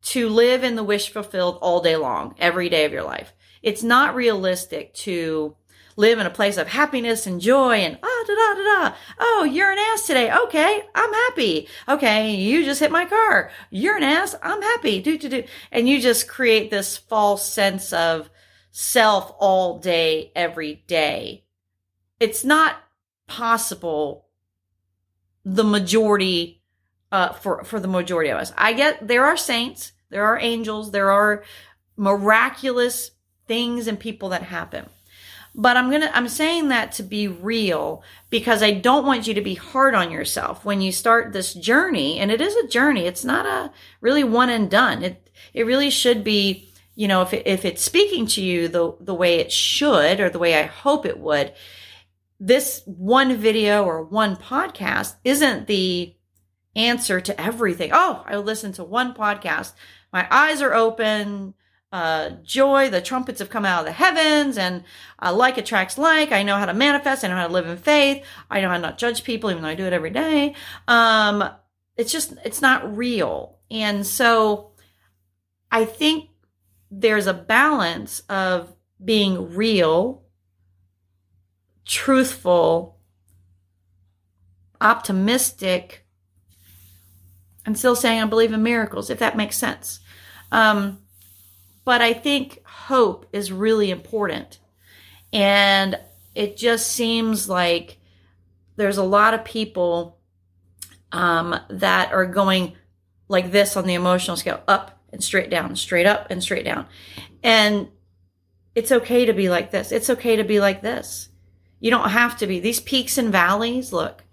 to 0.00 0.28
live 0.28 0.64
in 0.64 0.76
the 0.76 0.84
wish 0.84 1.10
fulfilled 1.10 1.58
all 1.60 1.80
day 1.80 1.96
long, 1.96 2.34
every 2.38 2.68
day 2.68 2.84
of 2.84 2.92
your 2.92 3.02
life 3.02 3.32
it's 3.62 3.82
not 3.82 4.14
realistic 4.14 4.94
to 4.94 5.56
live 5.96 6.18
in 6.18 6.26
a 6.26 6.30
place 6.30 6.56
of 6.56 6.68
happiness 6.68 7.26
and 7.26 7.40
joy 7.40 7.78
and 7.78 7.98
ah 8.02 8.24
da 8.26 8.34
da 8.34 8.54
da 8.54 8.90
da. 8.90 8.96
Oh, 9.18 9.44
you're 9.44 9.72
an 9.72 9.78
ass 9.78 10.06
today. 10.06 10.32
Okay, 10.32 10.82
I'm 10.94 11.12
happy. 11.12 11.68
Okay, 11.88 12.36
you 12.36 12.64
just 12.64 12.80
hit 12.80 12.92
my 12.92 13.04
car. 13.04 13.50
You're 13.70 13.96
an 13.96 14.04
ass. 14.04 14.34
I'm 14.42 14.62
happy. 14.62 15.00
Do 15.00 15.18
do 15.18 15.28
do. 15.28 15.44
And 15.72 15.88
you 15.88 16.00
just 16.00 16.28
create 16.28 16.70
this 16.70 16.96
false 16.96 17.46
sense 17.46 17.92
of 17.92 18.30
self 18.78 19.34
all 19.40 19.80
day, 19.80 20.30
every 20.36 20.84
day. 20.86 21.42
It's 22.20 22.44
not 22.44 22.76
possible. 23.26 24.26
The 25.44 25.64
majority, 25.64 26.62
uh, 27.10 27.32
for 27.32 27.64
for 27.64 27.80
the 27.80 27.88
majority 27.88 28.30
of 28.30 28.38
us, 28.38 28.52
I 28.56 28.74
get 28.74 29.08
there 29.08 29.24
are 29.24 29.36
saints, 29.36 29.92
there 30.10 30.24
are 30.24 30.38
angels, 30.38 30.92
there 30.92 31.10
are 31.10 31.42
miraculous 31.96 33.10
things 33.48 33.88
and 33.88 33.98
people 33.98 34.28
that 34.28 34.44
happen. 34.44 34.88
But 35.56 35.76
I'm 35.76 35.90
going 35.90 36.02
to, 36.02 36.16
I'm 36.16 36.28
saying 36.28 36.68
that 36.68 36.92
to 36.92 37.02
be 37.02 37.26
real 37.26 38.04
because 38.30 38.62
I 38.62 38.70
don't 38.70 39.06
want 39.06 39.26
you 39.26 39.34
to 39.34 39.40
be 39.40 39.54
hard 39.54 39.94
on 39.94 40.12
yourself 40.12 40.64
when 40.64 40.80
you 40.80 40.92
start 40.92 41.32
this 41.32 41.52
journey. 41.52 42.18
And 42.18 42.30
it 42.30 42.40
is 42.40 42.54
a 42.54 42.68
journey. 42.68 43.06
It's 43.06 43.24
not 43.24 43.44
a 43.44 43.72
really 44.00 44.22
one 44.22 44.50
and 44.50 44.70
done. 44.70 45.02
It, 45.02 45.28
it 45.54 45.66
really 45.66 45.90
should 45.90 46.22
be, 46.22 46.67
you 46.98 47.06
know, 47.06 47.22
if, 47.22 47.32
it, 47.32 47.46
if 47.46 47.64
it's 47.64 47.80
speaking 47.80 48.26
to 48.26 48.42
you 48.42 48.66
the, 48.66 48.92
the 48.98 49.14
way 49.14 49.36
it 49.36 49.52
should 49.52 50.18
or 50.18 50.28
the 50.28 50.38
way 50.40 50.56
I 50.56 50.64
hope 50.64 51.06
it 51.06 51.20
would, 51.20 51.52
this 52.40 52.82
one 52.86 53.36
video 53.36 53.84
or 53.84 54.02
one 54.02 54.34
podcast 54.34 55.14
isn't 55.22 55.68
the 55.68 56.16
answer 56.74 57.20
to 57.20 57.40
everything. 57.40 57.92
Oh, 57.94 58.24
I 58.26 58.38
listened 58.38 58.74
to 58.74 58.84
one 58.84 59.14
podcast. 59.14 59.74
My 60.12 60.26
eyes 60.28 60.60
are 60.60 60.74
open 60.74 61.54
uh, 61.92 62.30
joy. 62.42 62.90
The 62.90 63.00
trumpets 63.00 63.38
have 63.38 63.48
come 63.48 63.64
out 63.64 63.80
of 63.82 63.86
the 63.86 63.92
heavens, 63.92 64.58
and 64.58 64.82
uh, 65.22 65.32
like 65.32 65.56
attracts 65.56 65.98
like. 65.98 66.32
I 66.32 66.42
know 66.42 66.56
how 66.56 66.66
to 66.66 66.74
manifest. 66.74 67.22
I 67.22 67.28
know 67.28 67.36
how 67.36 67.46
to 67.46 67.52
live 67.52 67.68
in 67.68 67.76
faith. 67.76 68.24
I 68.50 68.60
know 68.60 68.70
how 68.70 68.74
to 68.74 68.82
not 68.82 68.98
judge 68.98 69.22
people, 69.22 69.52
even 69.52 69.62
though 69.62 69.68
I 69.68 69.76
do 69.76 69.86
it 69.86 69.92
every 69.92 70.10
day. 70.10 70.56
Um, 70.88 71.48
it's 71.96 72.10
just, 72.10 72.34
it's 72.44 72.60
not 72.60 72.96
real. 72.96 73.60
And 73.70 74.04
so 74.04 74.72
I 75.70 75.84
think 75.84 76.30
there's 76.90 77.26
a 77.26 77.34
balance 77.34 78.20
of 78.28 78.74
being 79.02 79.54
real, 79.54 80.22
truthful, 81.84 82.98
optimistic, 84.80 86.06
and 87.66 87.78
still 87.78 87.96
saying 87.96 88.22
I 88.22 88.26
believe 88.26 88.52
in 88.52 88.62
miracles, 88.62 89.10
if 89.10 89.18
that 89.18 89.36
makes 89.36 89.58
sense. 89.58 90.00
Um, 90.50 91.00
but 91.84 92.00
I 92.00 92.12
think 92.12 92.64
hope 92.64 93.26
is 93.32 93.52
really 93.52 93.90
important. 93.90 94.58
And 95.32 95.98
it 96.34 96.56
just 96.56 96.86
seems 96.92 97.48
like 97.48 97.98
there's 98.76 98.98
a 98.98 99.02
lot 99.02 99.34
of 99.34 99.44
people 99.44 100.18
um, 101.12 101.58
that 101.68 102.12
are 102.12 102.26
going 102.26 102.74
like 103.28 103.50
this 103.50 103.76
on 103.76 103.86
the 103.86 103.94
emotional 103.94 104.36
scale 104.36 104.62
up 104.68 104.97
and 105.12 105.22
straight 105.22 105.50
down, 105.50 105.76
straight 105.76 106.06
up 106.06 106.30
and 106.30 106.42
straight 106.42 106.64
down. 106.64 106.86
And 107.42 107.88
it's 108.74 108.92
okay 108.92 109.26
to 109.26 109.32
be 109.32 109.48
like 109.48 109.70
this. 109.70 109.92
It's 109.92 110.10
okay 110.10 110.36
to 110.36 110.44
be 110.44 110.60
like 110.60 110.82
this. 110.82 111.28
You 111.80 111.90
don't 111.90 112.10
have 112.10 112.38
to 112.38 112.46
be. 112.46 112.60
These 112.60 112.80
peaks 112.80 113.18
and 113.18 113.32
valleys, 113.32 113.92
look, 113.92 114.24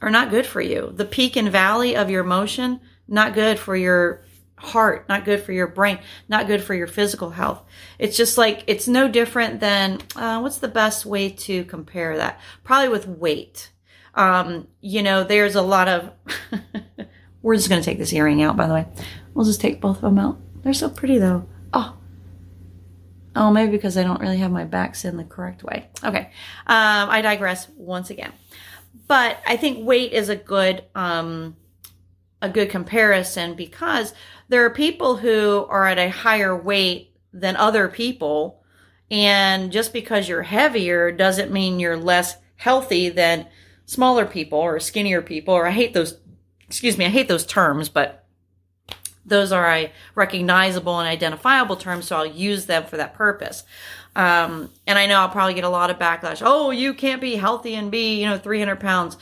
are 0.00 0.10
not 0.10 0.30
good 0.30 0.46
for 0.46 0.60
you. 0.60 0.92
The 0.94 1.04
peak 1.04 1.36
and 1.36 1.50
valley 1.50 1.96
of 1.96 2.10
your 2.10 2.22
emotion, 2.22 2.80
not 3.08 3.34
good 3.34 3.58
for 3.58 3.76
your 3.76 4.24
heart, 4.58 5.08
not 5.08 5.24
good 5.24 5.42
for 5.42 5.52
your 5.52 5.66
brain, 5.66 5.98
not 6.28 6.46
good 6.46 6.62
for 6.62 6.74
your 6.74 6.86
physical 6.86 7.30
health. 7.30 7.62
It's 7.98 8.16
just 8.16 8.38
like, 8.38 8.64
it's 8.66 8.88
no 8.88 9.08
different 9.08 9.60
than, 9.60 10.00
uh, 10.14 10.40
what's 10.40 10.58
the 10.58 10.68
best 10.68 11.04
way 11.04 11.30
to 11.30 11.64
compare 11.64 12.16
that? 12.16 12.40
Probably 12.64 12.88
with 12.88 13.06
weight. 13.06 13.70
Um, 14.14 14.66
you 14.80 15.02
know, 15.02 15.24
there's 15.24 15.56
a 15.56 15.62
lot 15.62 15.88
of, 15.88 16.10
we're 17.42 17.56
just 17.56 17.68
going 17.68 17.80
to 17.80 17.84
take 17.84 17.98
this 17.98 18.12
earring 18.12 18.42
out, 18.42 18.56
by 18.56 18.66
the 18.66 18.74
way. 18.74 18.86
We'll 19.36 19.44
just 19.44 19.60
take 19.60 19.82
both 19.82 19.96
of 19.96 20.02
them 20.02 20.18
out. 20.18 20.38
They're 20.62 20.72
so 20.72 20.88
pretty 20.88 21.18
though. 21.18 21.46
Oh, 21.72 21.96
Oh, 23.36 23.50
maybe 23.50 23.72
because 23.72 23.98
I 23.98 24.02
don't 24.02 24.22
really 24.22 24.38
have 24.38 24.50
my 24.50 24.64
backs 24.64 25.04
in 25.04 25.18
the 25.18 25.24
correct 25.24 25.62
way. 25.62 25.90
Okay. 26.02 26.30
Um, 26.66 27.10
I 27.10 27.20
digress 27.20 27.68
once 27.76 28.08
again. 28.08 28.32
But 29.08 29.38
I 29.46 29.58
think 29.58 29.86
weight 29.86 30.14
is 30.14 30.30
a 30.30 30.36
good, 30.36 30.84
um, 30.94 31.54
a 32.40 32.48
good 32.48 32.70
comparison 32.70 33.54
because 33.54 34.14
there 34.48 34.64
are 34.64 34.70
people 34.70 35.16
who 35.18 35.66
are 35.68 35.84
at 35.84 35.98
a 35.98 36.08
higher 36.08 36.56
weight 36.56 37.14
than 37.30 37.56
other 37.56 37.88
people. 37.88 38.64
And 39.10 39.70
just 39.70 39.92
because 39.92 40.30
you're 40.30 40.42
heavier 40.42 41.12
doesn't 41.12 41.52
mean 41.52 41.78
you're 41.78 41.98
less 41.98 42.38
healthy 42.56 43.10
than 43.10 43.46
smaller 43.84 44.24
people 44.24 44.58
or 44.58 44.80
skinnier 44.80 45.20
people. 45.20 45.52
Or 45.52 45.66
I 45.66 45.72
hate 45.72 45.92
those, 45.92 46.18
excuse 46.66 46.96
me, 46.96 47.04
I 47.04 47.10
hate 47.10 47.28
those 47.28 47.44
terms, 47.44 47.90
but 47.90 48.25
those 49.26 49.52
are 49.52 49.70
a 49.70 49.92
recognizable 50.14 50.98
and 50.98 51.08
identifiable 51.08 51.76
terms. 51.76 52.06
So 52.06 52.16
I'll 52.16 52.26
use 52.26 52.66
them 52.66 52.84
for 52.84 52.96
that 52.96 53.14
purpose. 53.14 53.64
Um, 54.14 54.70
and 54.86 54.98
I 54.98 55.06
know 55.06 55.18
I'll 55.18 55.28
probably 55.28 55.54
get 55.54 55.64
a 55.64 55.68
lot 55.68 55.90
of 55.90 55.98
backlash. 55.98 56.42
Oh, 56.44 56.70
you 56.70 56.94
can't 56.94 57.20
be 57.20 57.36
healthy 57.36 57.74
and 57.74 57.90
be, 57.90 58.20
you 58.20 58.26
know, 58.26 58.38
300 58.38 58.80
pounds. 58.80 59.18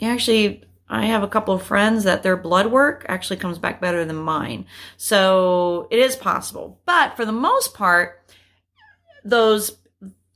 Actually, 0.00 0.64
I 0.88 1.06
have 1.06 1.22
a 1.22 1.28
couple 1.28 1.54
of 1.54 1.62
friends 1.62 2.04
that 2.04 2.22
their 2.22 2.36
blood 2.36 2.68
work 2.68 3.04
actually 3.08 3.38
comes 3.38 3.58
back 3.58 3.80
better 3.80 4.04
than 4.04 4.16
mine. 4.16 4.66
So 4.96 5.88
it 5.90 5.98
is 5.98 6.16
possible. 6.16 6.80
But 6.86 7.16
for 7.16 7.24
the 7.24 7.32
most 7.32 7.74
part, 7.74 8.20
those 9.24 9.76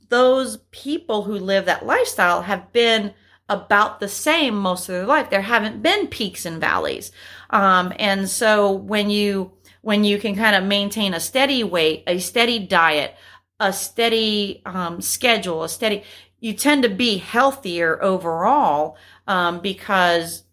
those 0.09 0.57
people 0.71 1.23
who 1.23 1.33
live 1.33 1.65
that 1.65 1.85
lifestyle 1.85 2.43
have 2.43 2.71
been 2.71 3.13
about 3.49 3.99
the 3.99 4.07
same 4.07 4.55
most 4.55 4.89
of 4.89 4.93
their 4.93 5.05
life. 5.05 5.29
There 5.29 5.41
haven't 5.41 5.81
been 5.81 6.07
peaks 6.07 6.45
and 6.45 6.59
valleys. 6.59 7.11
Um, 7.49 7.93
and 7.97 8.29
so 8.29 8.71
when 8.71 9.09
you 9.09 9.51
when 9.81 10.03
you 10.03 10.19
can 10.19 10.35
kind 10.35 10.55
of 10.55 10.63
maintain 10.65 11.13
a 11.13 11.19
steady 11.19 11.63
weight, 11.63 12.03
a 12.07 12.19
steady 12.19 12.59
diet, 12.59 13.15
a 13.59 13.71
steady 13.71 14.61
um, 14.65 14.99
schedule, 14.99 15.63
a 15.63 15.69
steady, 15.69 16.03
you 16.39 16.53
tend 16.53 16.83
to 16.83 16.89
be 16.89 17.17
healthier 17.17 18.01
overall 18.03 18.97
um, 19.27 19.61
because 19.61 20.43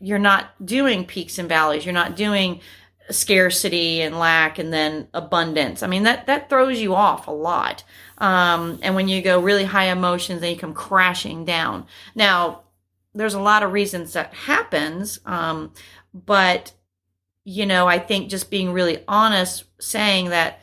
you're 0.00 0.18
not 0.18 0.66
doing 0.66 1.06
peaks 1.06 1.38
and 1.38 1.48
valleys. 1.48 1.86
You're 1.86 1.94
not 1.94 2.16
doing 2.16 2.60
scarcity 3.10 4.02
and 4.02 4.18
lack 4.18 4.58
and 4.58 4.72
then 4.72 5.08
abundance. 5.14 5.82
I 5.82 5.86
mean, 5.86 6.02
that, 6.02 6.26
that 6.26 6.48
throws 6.48 6.80
you 6.80 6.94
off 6.94 7.28
a 7.28 7.32
lot. 7.32 7.84
Um, 8.22 8.78
and 8.82 8.94
when 8.94 9.08
you 9.08 9.20
go 9.20 9.40
really 9.40 9.64
high 9.64 9.86
emotions, 9.86 10.40
then 10.40 10.52
you 10.52 10.56
come 10.56 10.74
crashing 10.74 11.44
down. 11.44 11.86
Now, 12.14 12.62
there's 13.14 13.34
a 13.34 13.40
lot 13.40 13.64
of 13.64 13.72
reasons 13.72 14.12
that 14.12 14.32
happens. 14.32 15.18
Um, 15.26 15.72
but, 16.14 16.72
you 17.42 17.66
know, 17.66 17.88
I 17.88 17.98
think 17.98 18.30
just 18.30 18.48
being 18.48 18.72
really 18.72 19.02
honest, 19.08 19.64
saying 19.80 20.28
that 20.28 20.60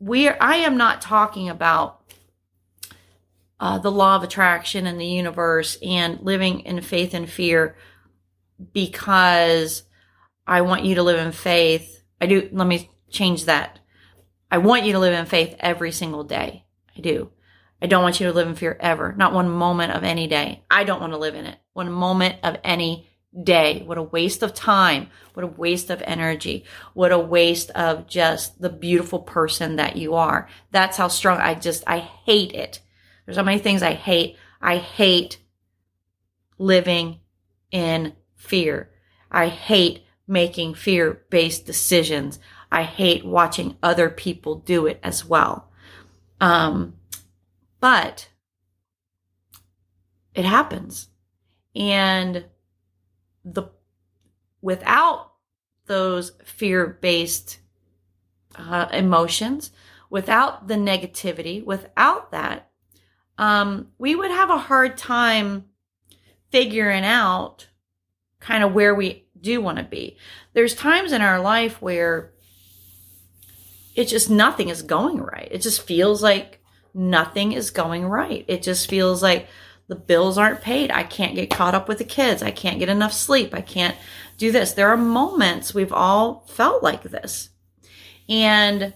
we 0.00 0.30
I 0.30 0.56
am 0.56 0.78
not 0.78 1.02
talking 1.02 1.50
about 1.50 2.00
uh, 3.60 3.78
the 3.78 3.92
law 3.92 4.16
of 4.16 4.22
attraction 4.22 4.86
and 4.86 4.98
the 4.98 5.06
universe 5.06 5.76
and 5.82 6.20
living 6.22 6.60
in 6.60 6.80
faith 6.80 7.12
and 7.12 7.28
fear 7.28 7.76
because 8.72 9.82
I 10.46 10.62
want 10.62 10.84
you 10.84 10.94
to 10.94 11.02
live 11.02 11.18
in 11.18 11.32
faith. 11.32 12.02
I 12.18 12.26
do. 12.26 12.48
Let 12.50 12.66
me 12.66 12.90
change 13.10 13.44
that. 13.44 13.78
I 14.50 14.56
want 14.56 14.84
you 14.84 14.92
to 14.92 14.98
live 14.98 15.12
in 15.12 15.26
faith 15.26 15.54
every 15.60 15.92
single 15.92 16.24
day. 16.24 16.63
I 16.96 17.00
do. 17.00 17.30
I 17.82 17.86
don't 17.86 18.02
want 18.02 18.20
you 18.20 18.26
to 18.26 18.32
live 18.32 18.48
in 18.48 18.54
fear 18.54 18.76
ever. 18.80 19.12
Not 19.12 19.34
one 19.34 19.50
moment 19.50 19.92
of 19.92 20.04
any 20.04 20.26
day. 20.26 20.62
I 20.70 20.84
don't 20.84 21.00
want 21.00 21.12
to 21.12 21.18
live 21.18 21.34
in 21.34 21.46
it. 21.46 21.58
One 21.72 21.90
moment 21.92 22.36
of 22.42 22.56
any 22.64 23.08
day. 23.42 23.82
What 23.84 23.98
a 23.98 24.02
waste 24.02 24.42
of 24.42 24.54
time. 24.54 25.08
What 25.34 25.44
a 25.44 25.48
waste 25.48 25.90
of 25.90 26.02
energy. 26.02 26.64
What 26.94 27.12
a 27.12 27.18
waste 27.18 27.70
of 27.70 28.06
just 28.06 28.60
the 28.60 28.70
beautiful 28.70 29.18
person 29.18 29.76
that 29.76 29.96
you 29.96 30.14
are. 30.14 30.48
That's 30.70 30.96
how 30.96 31.08
strong 31.08 31.38
I 31.38 31.54
just, 31.54 31.84
I 31.86 31.98
hate 31.98 32.52
it. 32.52 32.80
There's 33.26 33.36
so 33.36 33.42
many 33.42 33.58
things 33.58 33.82
I 33.82 33.94
hate. 33.94 34.36
I 34.62 34.76
hate 34.76 35.38
living 36.58 37.20
in 37.70 38.14
fear. 38.36 38.90
I 39.30 39.48
hate 39.48 40.04
making 40.26 40.74
fear 40.74 41.22
based 41.28 41.66
decisions. 41.66 42.38
I 42.70 42.84
hate 42.84 43.24
watching 43.24 43.76
other 43.82 44.08
people 44.08 44.56
do 44.56 44.86
it 44.86 45.00
as 45.02 45.24
well. 45.24 45.70
Um, 46.44 46.96
but 47.80 48.28
it 50.34 50.44
happens. 50.44 51.08
And 51.74 52.44
the 53.46 53.70
without 54.60 55.32
those 55.86 56.32
fear 56.44 56.98
based 57.00 57.60
uh, 58.56 58.88
emotions, 58.92 59.70
without 60.10 60.68
the 60.68 60.74
negativity, 60.74 61.64
without 61.64 62.30
that, 62.32 62.70
um, 63.38 63.88
we 63.96 64.14
would 64.14 64.30
have 64.30 64.50
a 64.50 64.58
hard 64.58 64.98
time 64.98 65.64
figuring 66.50 67.06
out 67.06 67.68
kind 68.38 68.62
of 68.62 68.74
where 68.74 68.94
we 68.94 69.24
do 69.40 69.62
want 69.62 69.78
to 69.78 69.84
be. 69.84 70.18
There's 70.52 70.74
times 70.74 71.12
in 71.12 71.22
our 71.22 71.40
life 71.40 71.80
where 71.80 72.33
it's 73.94 74.10
just 74.10 74.30
nothing 74.30 74.68
is 74.68 74.82
going 74.82 75.18
right. 75.18 75.48
It 75.50 75.62
just 75.62 75.82
feels 75.82 76.22
like 76.22 76.60
nothing 76.92 77.52
is 77.52 77.70
going 77.70 78.06
right. 78.06 78.44
It 78.48 78.62
just 78.62 78.88
feels 78.88 79.22
like 79.22 79.48
the 79.88 79.96
bills 79.96 80.38
aren't 80.38 80.62
paid. 80.62 80.90
I 80.90 81.02
can't 81.02 81.34
get 81.34 81.50
caught 81.50 81.74
up 81.74 81.88
with 81.88 81.98
the 81.98 82.04
kids. 82.04 82.42
I 82.42 82.50
can't 82.50 82.78
get 82.78 82.88
enough 82.88 83.12
sleep. 83.12 83.54
I 83.54 83.60
can't 83.60 83.96
do 84.38 84.50
this. 84.50 84.72
There 84.72 84.88
are 84.88 84.96
moments 84.96 85.74
we've 85.74 85.92
all 85.92 86.46
felt 86.48 86.82
like 86.82 87.02
this. 87.02 87.50
And 88.28 88.94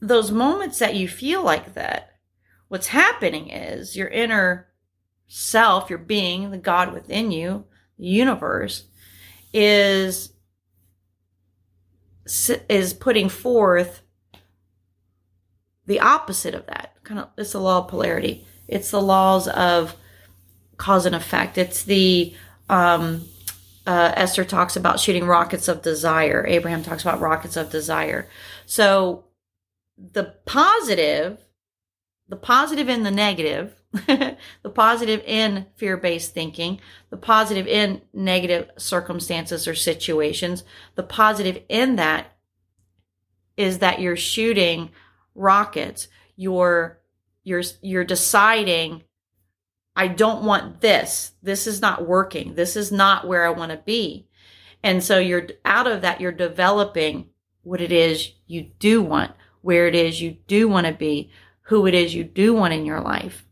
those 0.00 0.30
moments 0.30 0.78
that 0.80 0.96
you 0.96 1.08
feel 1.08 1.42
like 1.42 1.74
that, 1.74 2.14
what's 2.68 2.88
happening 2.88 3.48
is 3.50 3.96
your 3.96 4.08
inner 4.08 4.68
self, 5.28 5.88
your 5.88 5.98
being, 5.98 6.50
the 6.50 6.58
God 6.58 6.92
within 6.92 7.30
you, 7.30 7.64
the 7.98 8.06
universe, 8.06 8.84
is 9.52 10.32
is 12.68 12.92
putting 12.92 13.28
forth 13.28 14.02
the 15.86 16.00
opposite 16.00 16.54
of 16.54 16.66
that. 16.66 16.94
Kind 17.04 17.20
of, 17.20 17.28
it's 17.36 17.52
the 17.52 17.60
law 17.60 17.78
of 17.78 17.88
polarity. 17.88 18.46
It's 18.68 18.90
the 18.90 19.00
laws 19.00 19.46
of 19.48 19.94
cause 20.76 21.06
and 21.06 21.14
effect. 21.14 21.56
It's 21.56 21.84
the 21.84 22.34
um, 22.68 23.24
uh, 23.86 24.12
Esther 24.16 24.44
talks 24.44 24.76
about 24.76 24.98
shooting 24.98 25.24
rockets 25.24 25.68
of 25.68 25.82
desire. 25.82 26.44
Abraham 26.46 26.82
talks 26.82 27.02
about 27.02 27.20
rockets 27.20 27.56
of 27.56 27.70
desire. 27.70 28.28
So 28.66 29.24
the 29.96 30.34
positive, 30.44 31.38
the 32.28 32.36
and 32.88 33.06
the 33.06 33.10
negative, 33.10 33.74
the 34.62 34.70
positive 34.72 35.22
in 35.24 35.66
fear 35.76 35.96
based 35.96 36.34
thinking, 36.34 36.80
the 37.10 37.16
positive 37.16 37.66
in 37.66 38.02
negative 38.12 38.70
circumstances 38.76 39.66
or 39.66 39.74
situations, 39.74 40.64
the 40.94 41.02
positive 41.02 41.62
in 41.68 41.96
that 41.96 42.36
is 43.56 43.78
that 43.78 44.00
you're 44.00 44.16
shooting 44.16 44.90
rockets. 45.34 46.08
You're, 46.36 47.00
you're, 47.44 47.62
you're 47.80 48.04
deciding, 48.04 49.04
I 49.94 50.08
don't 50.08 50.44
want 50.44 50.80
this. 50.80 51.32
This 51.42 51.66
is 51.66 51.80
not 51.80 52.06
working. 52.06 52.54
This 52.54 52.76
is 52.76 52.92
not 52.92 53.26
where 53.26 53.46
I 53.46 53.50
want 53.50 53.72
to 53.72 53.78
be. 53.78 54.28
And 54.82 55.02
so 55.02 55.18
you're 55.18 55.48
out 55.64 55.86
of 55.86 56.02
that, 56.02 56.20
you're 56.20 56.32
developing 56.32 57.30
what 57.62 57.80
it 57.80 57.90
is 57.90 58.32
you 58.46 58.70
do 58.78 59.02
want, 59.02 59.32
where 59.62 59.88
it 59.88 59.94
is 59.94 60.20
you 60.20 60.36
do 60.46 60.68
want 60.68 60.86
to 60.86 60.92
be, 60.92 61.30
who 61.62 61.86
it 61.86 61.94
is 61.94 62.14
you 62.14 62.22
do 62.22 62.54
want 62.54 62.74
in 62.74 62.84
your 62.84 63.00
life 63.00 63.45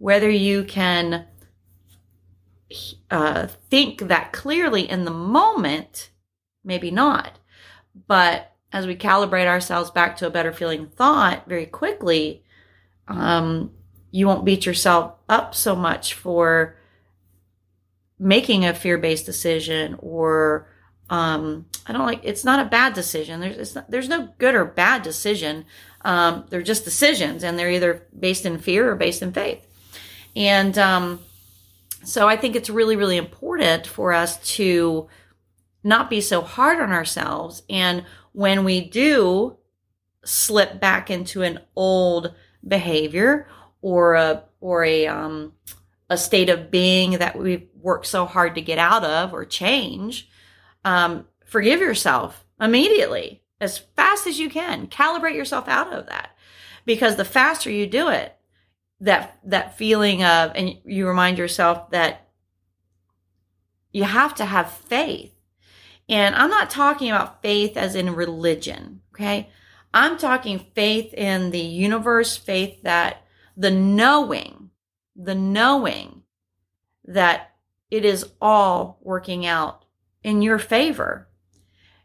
whether 0.00 0.30
you 0.30 0.64
can 0.64 1.26
uh, 3.10 3.46
think 3.68 4.08
that 4.08 4.32
clearly 4.32 4.88
in 4.88 5.04
the 5.04 5.10
moment, 5.10 6.08
maybe 6.64 6.90
not. 6.90 7.38
But 8.06 8.50
as 8.72 8.86
we 8.86 8.96
calibrate 8.96 9.46
ourselves 9.46 9.90
back 9.90 10.16
to 10.16 10.26
a 10.26 10.30
better 10.30 10.54
feeling 10.54 10.86
thought 10.86 11.46
very 11.46 11.66
quickly, 11.66 12.42
um, 13.08 13.72
you 14.10 14.26
won't 14.26 14.46
beat 14.46 14.64
yourself 14.64 15.16
up 15.28 15.54
so 15.54 15.76
much 15.76 16.14
for 16.14 16.78
making 18.18 18.64
a 18.64 18.72
fear 18.72 18.96
based 18.96 19.26
decision 19.26 19.96
or 19.98 20.66
um, 21.10 21.66
I 21.86 21.92
don't 21.92 22.06
like 22.06 22.20
it's 22.22 22.44
not 22.44 22.64
a 22.64 22.70
bad 22.70 22.94
decision. 22.94 23.40
There's 23.40 23.74
not, 23.74 23.90
there's 23.90 24.08
no 24.08 24.30
good 24.38 24.54
or 24.54 24.64
bad 24.64 25.02
decision. 25.02 25.66
Um, 26.02 26.46
they're 26.48 26.62
just 26.62 26.84
decisions, 26.84 27.44
and 27.44 27.58
they're 27.58 27.70
either 27.70 28.06
based 28.18 28.46
in 28.46 28.56
fear 28.58 28.90
or 28.90 28.94
based 28.94 29.20
in 29.20 29.32
faith. 29.32 29.66
And 30.36 30.76
um, 30.78 31.20
so 32.04 32.28
I 32.28 32.36
think 32.36 32.56
it's 32.56 32.70
really, 32.70 32.96
really 32.96 33.16
important 33.16 33.86
for 33.86 34.12
us 34.12 34.38
to 34.56 35.08
not 35.82 36.10
be 36.10 36.20
so 36.20 36.42
hard 36.42 36.80
on 36.80 36.92
ourselves. 36.92 37.62
And 37.68 38.04
when 38.32 38.64
we 38.64 38.80
do 38.88 39.56
slip 40.24 40.80
back 40.80 41.10
into 41.10 41.42
an 41.42 41.60
old 41.74 42.34
behavior 42.66 43.48
or 43.80 44.14
a 44.14 44.44
or 44.60 44.84
a 44.84 45.06
um, 45.06 45.54
a 46.10 46.16
state 46.16 46.50
of 46.50 46.70
being 46.70 47.12
that 47.12 47.38
we've 47.38 47.68
worked 47.74 48.06
so 48.06 48.26
hard 48.26 48.54
to 48.54 48.60
get 48.60 48.78
out 48.78 49.04
of 49.04 49.32
or 49.32 49.44
change, 49.44 50.28
um, 50.84 51.26
forgive 51.44 51.80
yourself 51.80 52.44
immediately 52.60 53.42
as 53.60 53.78
fast 53.78 54.26
as 54.26 54.38
you 54.38 54.50
can. 54.50 54.86
Calibrate 54.86 55.34
yourself 55.34 55.68
out 55.68 55.92
of 55.92 56.06
that 56.06 56.36
because 56.84 57.16
the 57.16 57.24
faster 57.24 57.70
you 57.70 57.86
do 57.86 58.08
it, 58.08 58.36
that 59.00 59.38
that 59.44 59.76
feeling 59.76 60.22
of 60.22 60.52
and 60.54 60.76
you 60.84 61.06
remind 61.06 61.38
yourself 61.38 61.90
that 61.90 62.28
you 63.92 64.04
have 64.04 64.34
to 64.36 64.44
have 64.44 64.70
faith. 64.70 65.32
And 66.08 66.34
i'm 66.34 66.50
not 66.50 66.70
talking 66.70 67.10
about 67.10 67.42
faith 67.42 67.76
as 67.76 67.94
in 67.94 68.14
religion 68.14 69.00
okay? 69.14 69.50
I'm 69.92 70.18
talking 70.18 70.66
faith 70.74 71.12
in 71.14 71.50
the 71.50 71.60
universe 71.60 72.36
faith 72.36 72.82
that 72.82 73.24
the 73.56 73.70
knowing 73.70 74.70
the 75.16 75.34
knowing 75.34 76.22
that 77.04 77.54
it 77.90 78.04
is 78.04 78.30
all 78.40 78.98
working 79.02 79.44
out 79.44 79.84
in 80.22 80.42
your 80.42 80.58
favor 80.58 81.28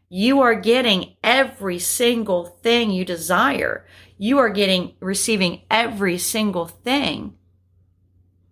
you 0.08 0.40
are 0.40 0.54
getting 0.54 1.16
every 1.22 1.78
single 1.78 2.44
thing 2.44 2.90
you 2.90 3.04
desire 3.04 3.86
you 4.18 4.38
are 4.38 4.48
getting 4.48 4.94
receiving 5.00 5.62
every 5.70 6.18
single 6.18 6.66
thing 6.66 7.34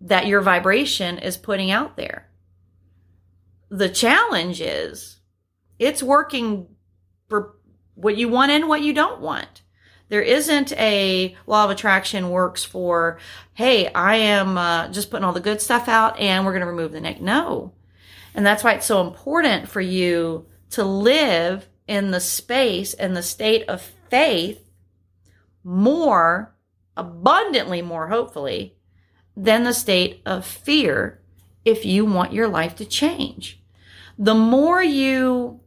that 0.01 0.27
your 0.27 0.41
vibration 0.41 1.17
is 1.17 1.37
putting 1.37 1.71
out 1.71 1.97
there. 1.97 2.29
The 3.69 3.89
challenge 3.89 4.61
is 4.61 5.19
it's 5.79 6.03
working 6.03 6.67
for 7.27 7.55
what 7.95 8.17
you 8.17 8.29
want 8.29 8.51
and 8.51 8.67
what 8.67 8.81
you 8.81 8.93
don't 8.93 9.21
want. 9.21 9.63
There 10.07 10.21
isn't 10.21 10.71
a 10.73 11.35
law 11.47 11.65
of 11.65 11.71
attraction 11.71 12.29
works 12.29 12.63
for, 12.63 13.17
hey, 13.53 13.91
I 13.91 14.17
am 14.17 14.55
uh, 14.55 14.89
just 14.89 15.09
putting 15.09 15.23
all 15.23 15.33
the 15.33 15.39
good 15.39 15.61
stuff 15.61 15.87
out 15.87 16.19
and 16.19 16.45
we're 16.45 16.51
going 16.51 16.61
to 16.61 16.67
remove 16.67 16.91
the 16.91 17.01
negative. 17.01 17.25
No. 17.25 17.73
And 18.35 18.45
that's 18.45 18.63
why 18.63 18.73
it's 18.73 18.85
so 18.85 19.01
important 19.01 19.67
for 19.67 19.81
you 19.81 20.45
to 20.71 20.83
live 20.83 21.67
in 21.87 22.11
the 22.11 22.19
space 22.19 22.93
and 22.93 23.15
the 23.15 23.23
state 23.23 23.67
of 23.67 23.81
faith 24.09 24.61
more, 25.63 26.55
abundantly 26.95 27.81
more, 27.81 28.07
hopefully, 28.07 28.75
than 29.35 29.63
the 29.63 29.73
state 29.73 30.21
of 30.25 30.45
fear 30.45 31.21
if 31.63 31.85
you 31.85 32.05
want 32.05 32.33
your 32.33 32.47
life 32.47 32.75
to 32.75 32.85
change. 32.85 33.61
The 34.17 34.35
more 34.35 34.81
you 34.81 35.59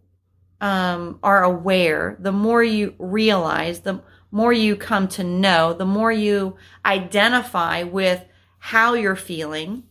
um, 0.61 1.19
are 1.23 1.43
aware, 1.43 2.17
the 2.21 2.33
more 2.33 2.63
you 2.63 2.95
realize, 2.99 3.81
the 3.81 4.03
more 4.31 4.53
you 4.53 4.77
come 4.77 5.09
to 5.09 5.25
know, 5.25 5.73
the 5.73 5.87
more 5.87 6.13
you 6.13 6.57
identify 6.85 7.83
with 7.83 8.25
how 8.59 8.95
you're 8.95 9.17
feeling, 9.17 9.85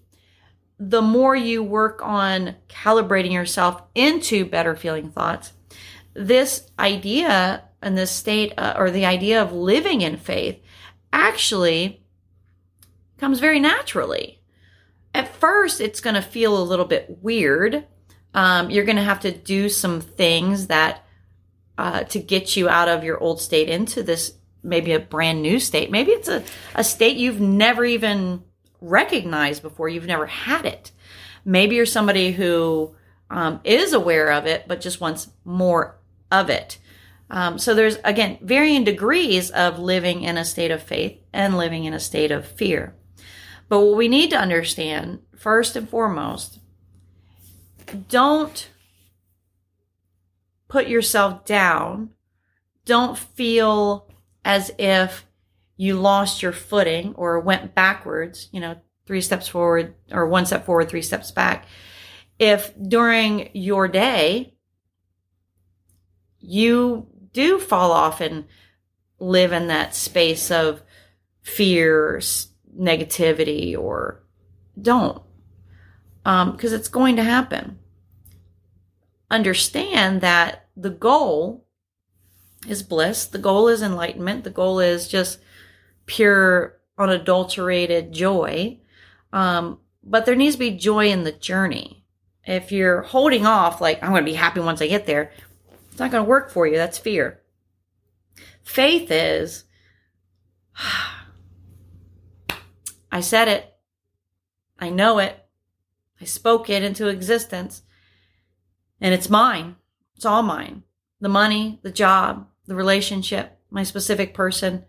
the 0.80 1.02
more 1.02 1.36
you 1.36 1.64
work 1.64 2.02
on 2.04 2.56
calibrating 2.70 3.32
yourself 3.32 3.82
into 3.96 4.46
better 4.46 4.76
feeling 4.76 5.12
thoughts. 5.12 5.54
This 6.14 6.70
idea 6.78 7.64
and 7.82 7.98
this 7.98 8.12
state 8.12 8.54
uh, 8.58 8.76
or 8.78 8.92
the 8.92 9.06
idea 9.06 9.42
of 9.42 9.52
living 9.52 10.02
in 10.02 10.18
faith 10.18 10.60
actually 11.12 12.04
comes 13.18 13.40
very 13.40 13.60
naturally. 13.60 14.42
At 15.14 15.34
first, 15.36 15.82
it's 15.82 16.02
going 16.02 16.16
to 16.16 16.22
feel 16.22 16.62
a 16.62 16.64
little 16.64 16.86
bit 16.86 17.18
weird. 17.22 17.86
Um, 18.34 18.70
you're 18.70 18.86
going 18.86 18.98
to 18.98 19.04
have 19.04 19.22
to 19.22 19.32
do 19.32 19.70
some 19.70 20.02
things 20.02 20.68
that 20.68 21.04
uh, 21.78 22.04
to 22.04 22.20
get 22.20 22.56
you 22.56 22.70
out 22.70 22.90
of 22.90 23.04
your 23.04 23.20
old 23.20 23.40
state 23.40 23.70
into 23.70 24.04
this 24.04 24.34
maybe 24.64 24.94
a 24.94 25.00
brand 25.00 25.42
new 25.42 25.60
state. 25.60 25.90
Maybe 25.90 26.12
it's 26.12 26.28
a, 26.28 26.44
a 26.76 26.84
state 26.84 27.18
you've 27.18 27.40
never 27.40 27.86
even 27.86 28.44
recognized 28.82 29.62
before. 29.62 29.90
You've 29.90 30.06
never 30.06 30.26
had 30.26 30.66
it. 30.66 30.92
Maybe 31.46 31.76
you're 31.76 31.86
somebody 31.86 32.32
who 32.32 32.96
um, 33.30 33.60
is 33.64 33.94
aware 33.94 34.32
of 34.32 34.46
it, 34.46 34.66
but 34.68 34.82
just 34.82 35.02
wants 35.02 35.30
more 35.44 36.00
of 36.32 36.50
it. 36.50 36.78
Um, 37.30 37.60
so 37.60 37.74
there's 37.74 37.98
again 38.04 38.38
varying 38.42 38.84
degrees 38.84 39.50
of 39.52 39.80
living 39.80 40.24
in 40.24 40.38
a 40.38 40.46
state 40.46 40.72
of 40.72 40.82
faith 40.82 41.20
and 41.34 41.58
living 41.58 41.84
in 41.84 41.94
a 41.94 42.00
state 42.00 42.32
of 42.32 42.48
fear. 42.48 42.96
But 43.70 43.82
what 43.82 43.98
we 43.98 44.08
need 44.08 44.30
to 44.30 44.38
understand, 44.38 45.20
first 45.36 45.76
and 45.76 45.90
foremost, 45.90 46.60
don't 48.08 48.70
put 50.70 50.88
yourself 50.88 51.46
down. 51.46 52.12
Don't 52.86 53.18
feel 53.18 54.10
as 54.46 54.72
if 54.78 55.26
you 55.78 55.96
lost 56.00 56.42
your 56.42 56.52
footing 56.52 57.14
or 57.16 57.40
went 57.40 57.76
backwards, 57.76 58.50
you 58.52 58.60
know, 58.60 58.76
three 59.06 59.22
steps 59.22 59.48
forward 59.48 59.96
or 60.12 60.28
one 60.28 60.46
step 60.46 60.66
forward, 60.66 60.90
three 60.90 61.02
steps 61.02 61.32
back. 61.32 61.66
If 62.40 62.74
during 62.80 63.50
your 63.54 63.88
day 63.88 64.56
you 66.40 67.08
do 67.34 67.60
fall 67.60 67.92
off 67.92 68.22
and 68.22 68.46
live 69.20 69.52
in 69.52 69.68
that 69.68 69.96
space 69.96 70.52
of 70.52 70.82
fear, 71.42 72.20
negativity, 72.80 73.78
or 73.78 74.24
don't, 74.80 75.22
because 76.24 76.74
um, 76.74 76.80
it's 76.80 76.88
going 76.88 77.16
to 77.16 77.24
happen. 77.24 77.80
Understand 79.30 80.22
that 80.22 80.68
the 80.76 80.90
goal 80.90 81.66
is 82.68 82.84
bliss, 82.84 83.26
the 83.26 83.38
goal 83.38 83.68
is 83.68 83.82
enlightenment, 83.82 84.44
the 84.44 84.50
goal 84.50 84.80
is 84.80 85.08
just 85.08 85.40
pure, 86.08 86.80
unadulterated 86.98 88.12
joy. 88.12 88.80
Um, 89.32 89.80
but 90.04 90.26
there 90.26 90.36
needs 90.36 90.56
to 90.56 90.60
be 90.60 90.72
joy 90.72 91.10
in 91.10 91.24
the 91.24 91.32
journey. 91.32 92.04
If 92.46 92.72
you're 92.72 93.04
holding 93.04 93.46
off, 93.46 93.80
like, 93.82 94.02
I'm 94.02 94.10
going 94.10 94.26
to 94.26 94.32
be 94.32 94.36
happy 94.36 94.62
once 94.62 94.82
I 94.82 94.88
get 94.88 95.06
there, 95.06 95.32
it's 95.92 96.00
not 96.00 96.10
going 96.12 96.24
to 96.24 96.30
work 96.30 96.50
for 96.50 96.66
you. 96.66 96.78
That's 96.78 96.98
fear. 96.98 97.42
Faith 98.64 99.12
is, 99.12 99.66
I 103.12 103.22
said 103.22 103.48
it. 103.48 103.74
I 104.80 104.90
know 104.90 105.20
it. 105.20 105.46
I 106.22 106.26
spoke 106.26 106.70
it 106.70 106.84
into 106.84 107.08
existence. 107.08 107.84
And 109.02 109.14
it's 109.14 109.30
mine. 109.30 109.76
It's 110.16 110.26
all 110.26 110.42
mine. 110.44 110.84
The 111.20 111.30
money, 111.30 111.80
the 111.84 111.92
job, 111.92 112.48
the 112.66 112.76
relationship, 112.76 113.60
my 113.70 113.84
specific 113.84 114.34
person. 114.34 114.86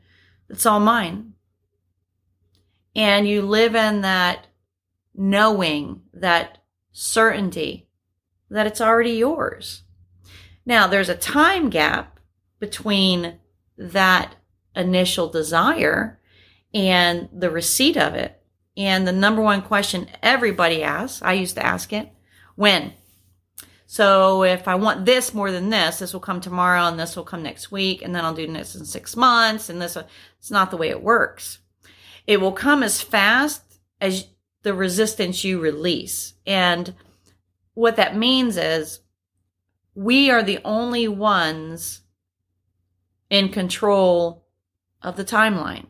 It's 0.48 0.66
all 0.66 0.80
mine. 0.80 1.34
And 2.96 3.28
you 3.28 3.42
live 3.42 3.74
in 3.74 4.00
that 4.00 4.46
knowing, 5.14 6.02
that 6.12 6.58
certainty 6.92 7.88
that 8.50 8.66
it's 8.66 8.80
already 8.80 9.12
yours. 9.12 9.82
Now, 10.64 10.86
there's 10.86 11.08
a 11.08 11.16
time 11.16 11.70
gap 11.70 12.18
between 12.60 13.38
that 13.76 14.34
initial 14.74 15.28
desire 15.28 16.20
and 16.74 17.28
the 17.32 17.50
receipt 17.50 17.96
of 17.96 18.14
it. 18.14 18.40
And 18.76 19.06
the 19.06 19.12
number 19.12 19.42
one 19.42 19.62
question 19.62 20.08
everybody 20.22 20.82
asks, 20.82 21.22
I 21.22 21.34
used 21.34 21.56
to 21.56 21.66
ask 21.66 21.92
it, 21.92 22.10
when? 22.54 22.92
So 23.90 24.44
if 24.44 24.68
I 24.68 24.74
want 24.74 25.06
this 25.06 25.32
more 25.32 25.50
than 25.50 25.70
this, 25.70 25.98
this 25.98 26.12
will 26.12 26.20
come 26.20 26.42
tomorrow 26.42 26.82
and 26.82 27.00
this 27.00 27.16
will 27.16 27.24
come 27.24 27.42
next 27.42 27.72
week 27.72 28.02
and 28.02 28.14
then 28.14 28.22
I'll 28.22 28.34
do 28.34 28.46
this 28.46 28.74
in 28.74 28.84
six 28.84 29.16
months 29.16 29.70
and 29.70 29.80
this, 29.80 29.96
it's 30.38 30.50
not 30.50 30.70
the 30.70 30.76
way 30.76 30.90
it 30.90 31.02
works. 31.02 31.60
It 32.26 32.38
will 32.38 32.52
come 32.52 32.82
as 32.82 33.00
fast 33.00 33.62
as 33.98 34.26
the 34.62 34.74
resistance 34.74 35.42
you 35.42 35.58
release. 35.58 36.34
And 36.46 36.92
what 37.72 37.96
that 37.96 38.14
means 38.14 38.58
is 38.58 39.00
we 39.94 40.30
are 40.30 40.42
the 40.42 40.60
only 40.66 41.08
ones 41.08 42.02
in 43.30 43.48
control 43.48 44.44
of 45.00 45.16
the 45.16 45.24
timeline. 45.24 45.86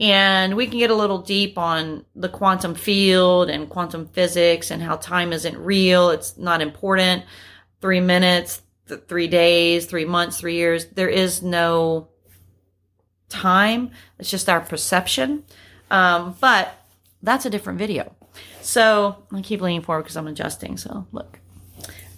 And 0.00 0.56
we 0.56 0.66
can 0.68 0.78
get 0.78 0.90
a 0.90 0.94
little 0.94 1.18
deep 1.18 1.58
on 1.58 2.04
the 2.14 2.28
quantum 2.28 2.74
field 2.74 3.50
and 3.50 3.68
quantum 3.68 4.06
physics 4.08 4.70
and 4.70 4.80
how 4.80 4.96
time 4.96 5.32
isn't 5.32 5.58
real. 5.58 6.10
It's 6.10 6.38
not 6.38 6.62
important. 6.62 7.24
Three 7.80 8.00
minutes, 8.00 8.62
th- 8.88 9.02
three 9.08 9.26
days, 9.26 9.86
three 9.86 10.04
months, 10.04 10.38
three 10.38 10.54
years. 10.54 10.86
There 10.86 11.08
is 11.08 11.42
no 11.42 12.08
time. 13.28 13.90
It's 14.20 14.30
just 14.30 14.48
our 14.48 14.60
perception. 14.60 15.44
Um, 15.90 16.36
but 16.40 16.74
that's 17.22 17.44
a 17.44 17.50
different 17.50 17.80
video. 17.80 18.14
So 18.60 19.24
I 19.32 19.40
keep 19.40 19.60
leaning 19.60 19.82
forward 19.82 20.02
because 20.02 20.16
I'm 20.16 20.28
adjusting. 20.28 20.76
So 20.76 21.06
look. 21.10 21.40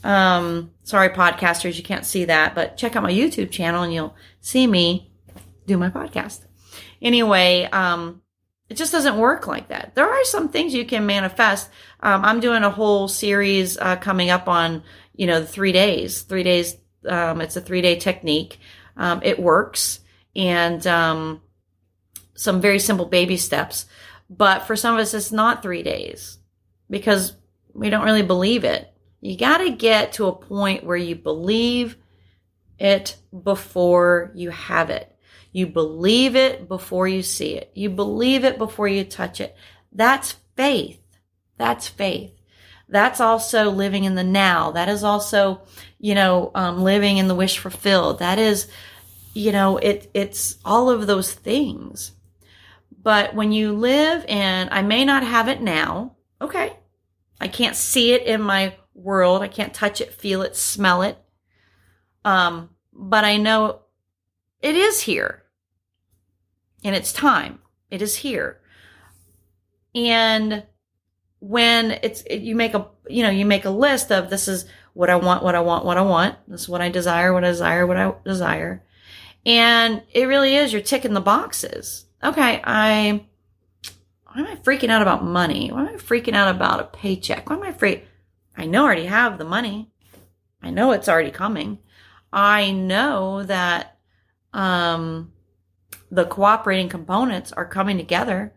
Um, 0.02 0.70
sorry, 0.82 1.10
podcasters, 1.10 1.76
you 1.76 1.82
can't 1.82 2.06
see 2.06 2.24
that, 2.24 2.54
but 2.54 2.76
check 2.78 2.96
out 2.96 3.02
my 3.02 3.12
YouTube 3.12 3.50
channel 3.50 3.82
and 3.82 3.92
you'll 3.92 4.16
see 4.40 4.66
me 4.66 5.12
do 5.66 5.76
my 5.76 5.90
podcast. 5.90 6.40
Anyway, 7.02 7.64
um, 7.64 8.22
it 8.68 8.76
just 8.76 8.92
doesn't 8.92 9.18
work 9.18 9.46
like 9.46 9.68
that. 9.68 9.94
There 9.94 10.08
are 10.08 10.24
some 10.24 10.48
things 10.48 10.74
you 10.74 10.84
can 10.84 11.04
manifest. 11.04 11.68
Um, 12.00 12.24
I'm 12.24 12.40
doing 12.40 12.62
a 12.62 12.70
whole 12.70 13.08
series 13.08 13.76
uh, 13.78 13.96
coming 13.96 14.30
up 14.30 14.48
on, 14.48 14.84
you 15.16 15.26
know, 15.26 15.40
the 15.40 15.46
three 15.46 15.72
days. 15.72 16.22
Three 16.22 16.44
days. 16.44 16.76
Um, 17.06 17.40
it's 17.40 17.56
a 17.56 17.60
three 17.60 17.82
day 17.82 17.96
technique. 17.96 18.60
Um, 18.96 19.20
it 19.24 19.40
works, 19.40 20.00
and 20.36 20.86
um, 20.86 21.40
some 22.34 22.60
very 22.60 22.78
simple 22.78 23.06
baby 23.06 23.36
steps. 23.36 23.86
But 24.28 24.66
for 24.66 24.76
some 24.76 24.94
of 24.94 25.00
us, 25.00 25.14
it's 25.14 25.32
not 25.32 25.62
three 25.62 25.82
days 25.82 26.38
because 26.88 27.34
we 27.74 27.90
don't 27.90 28.04
really 28.04 28.22
believe 28.22 28.64
it. 28.64 28.92
You 29.20 29.36
got 29.36 29.58
to 29.58 29.70
get 29.70 30.12
to 30.14 30.26
a 30.26 30.34
point 30.34 30.84
where 30.84 30.96
you 30.96 31.16
believe 31.16 31.96
it 32.78 33.16
before 33.42 34.32
you 34.34 34.50
have 34.50 34.90
it. 34.90 35.14
You 35.52 35.66
believe 35.66 36.36
it 36.36 36.68
before 36.68 37.08
you 37.08 37.22
see 37.22 37.56
it. 37.56 37.70
You 37.74 37.90
believe 37.90 38.44
it 38.44 38.58
before 38.58 38.88
you 38.88 39.04
touch 39.04 39.40
it. 39.40 39.56
That's 39.92 40.36
faith. 40.56 41.00
That's 41.56 41.88
faith. 41.88 42.32
That's 42.88 43.20
also 43.20 43.70
living 43.70 44.04
in 44.04 44.14
the 44.14 44.24
now. 44.24 44.72
That 44.72 44.88
is 44.88 45.04
also, 45.04 45.62
you 45.98 46.14
know, 46.14 46.50
um, 46.54 46.82
living 46.82 47.18
in 47.18 47.28
the 47.28 47.34
wish 47.34 47.58
fulfilled. 47.58 48.18
That 48.18 48.38
is, 48.38 48.68
you 49.34 49.52
know, 49.52 49.76
it, 49.76 50.10
it's 50.14 50.58
all 50.64 50.90
of 50.90 51.06
those 51.06 51.32
things. 51.32 52.12
But 53.02 53.34
when 53.34 53.52
you 53.52 53.72
live 53.72 54.24
and 54.28 54.70
I 54.70 54.82
may 54.82 55.04
not 55.04 55.22
have 55.22 55.48
it 55.48 55.62
now, 55.62 56.16
okay. 56.40 56.76
I 57.40 57.48
can't 57.48 57.76
see 57.76 58.12
it 58.12 58.22
in 58.24 58.42
my 58.42 58.74
world. 58.94 59.42
I 59.42 59.48
can't 59.48 59.72
touch 59.72 60.00
it, 60.00 60.12
feel 60.12 60.42
it, 60.42 60.56
smell 60.56 61.02
it. 61.02 61.16
Um, 62.24 62.70
but 62.92 63.24
I 63.24 63.38
know 63.38 63.80
it 64.62 64.76
is 64.76 65.00
here. 65.02 65.42
And 66.84 66.94
it's 66.94 67.12
time. 67.12 67.60
It 67.90 68.02
is 68.02 68.16
here. 68.16 68.60
And 69.94 70.64
when 71.40 71.92
it's 72.02 72.22
it, 72.22 72.42
you 72.42 72.54
make 72.54 72.74
a 72.74 72.86
you 73.08 73.22
know 73.22 73.30
you 73.30 73.44
make 73.44 73.64
a 73.64 73.70
list 73.70 74.12
of 74.12 74.30
this 74.30 74.46
is 74.46 74.66
what 74.92 75.10
I 75.10 75.16
want, 75.16 75.42
what 75.42 75.54
I 75.54 75.60
want, 75.60 75.84
what 75.84 75.96
I 75.96 76.02
want. 76.02 76.36
This 76.46 76.62
is 76.62 76.68
what 76.68 76.80
I 76.80 76.88
desire, 76.88 77.32
what 77.32 77.44
I 77.44 77.48
desire, 77.48 77.86
what 77.86 77.96
I 77.96 78.12
desire. 78.24 78.84
And 79.46 80.02
it 80.12 80.26
really 80.26 80.54
is 80.54 80.72
you're 80.72 80.82
ticking 80.82 81.14
the 81.14 81.20
boxes. 81.20 82.04
Okay, 82.22 82.60
I 82.62 83.24
why 84.24 84.40
am 84.40 84.46
I 84.46 84.56
freaking 84.56 84.90
out 84.90 85.02
about 85.02 85.24
money? 85.24 85.72
Why 85.72 85.80
am 85.80 85.88
I 85.88 85.92
freaking 85.94 86.34
out 86.34 86.54
about 86.54 86.80
a 86.80 86.84
paycheck? 86.84 87.48
Why 87.48 87.56
am 87.56 87.62
I 87.62 87.68
afraid? 87.68 88.02
I 88.56 88.66
know 88.66 88.82
I 88.82 88.86
already 88.86 89.06
have 89.06 89.38
the 89.38 89.44
money. 89.44 89.90
I 90.62 90.70
know 90.70 90.92
it's 90.92 91.08
already 91.08 91.30
coming. 91.30 91.78
I 92.32 92.70
know 92.70 93.42
that 93.44 93.98
um, 94.52 95.32
the 96.10 96.24
cooperating 96.24 96.88
components 96.88 97.52
are 97.52 97.66
coming 97.66 97.96
together 97.96 98.54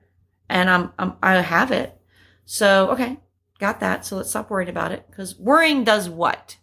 and 0.49 0.69
I'm, 0.69 0.91
I'm 0.97 1.13
I 1.21 1.35
have 1.35 1.71
it. 1.71 1.97
So, 2.45 2.89
okay, 2.91 3.19
got 3.59 3.79
that. 3.79 4.05
So 4.05 4.17
let's 4.17 4.29
stop 4.29 4.49
worrying 4.49 4.69
about 4.69 4.91
it 4.91 5.05
because 5.09 5.37
worrying 5.37 5.83
does 5.83 6.09
what? 6.09 6.57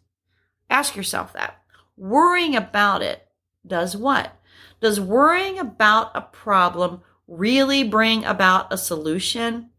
Ask 0.68 0.96
yourself 0.96 1.32
that. 1.32 1.62
Worrying 1.96 2.56
about 2.56 3.02
it 3.02 3.26
does 3.66 3.96
what? 3.96 4.36
Does 4.80 5.00
worrying 5.00 5.58
about 5.58 6.10
a 6.14 6.22
problem 6.22 7.02
really 7.26 7.84
bring 7.84 8.24
about 8.24 8.72
a 8.72 8.78
solution? 8.78 9.70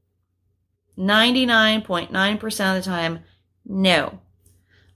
99.9% 0.97 2.77
of 2.77 2.83
the 2.83 2.89
time, 2.89 3.19
no. 3.65 4.19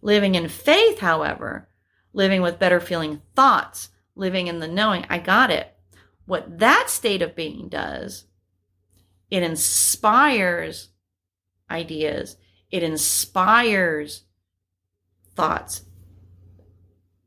Living 0.01 0.35
in 0.35 0.47
faith, 0.47 0.99
however, 0.99 1.69
living 2.13 2.41
with 2.41 2.59
better 2.59 2.79
feeling 2.79 3.21
thoughts, 3.35 3.89
living 4.15 4.47
in 4.47 4.59
the 4.59 4.67
knowing, 4.67 5.05
I 5.09 5.19
got 5.19 5.51
it. 5.51 5.73
What 6.25 6.59
that 6.59 6.89
state 6.89 7.21
of 7.21 7.35
being 7.35 7.69
does, 7.69 8.25
it 9.29 9.43
inspires 9.43 10.89
ideas, 11.69 12.37
it 12.71 12.83
inspires 12.83 14.23
thoughts. 15.35 15.83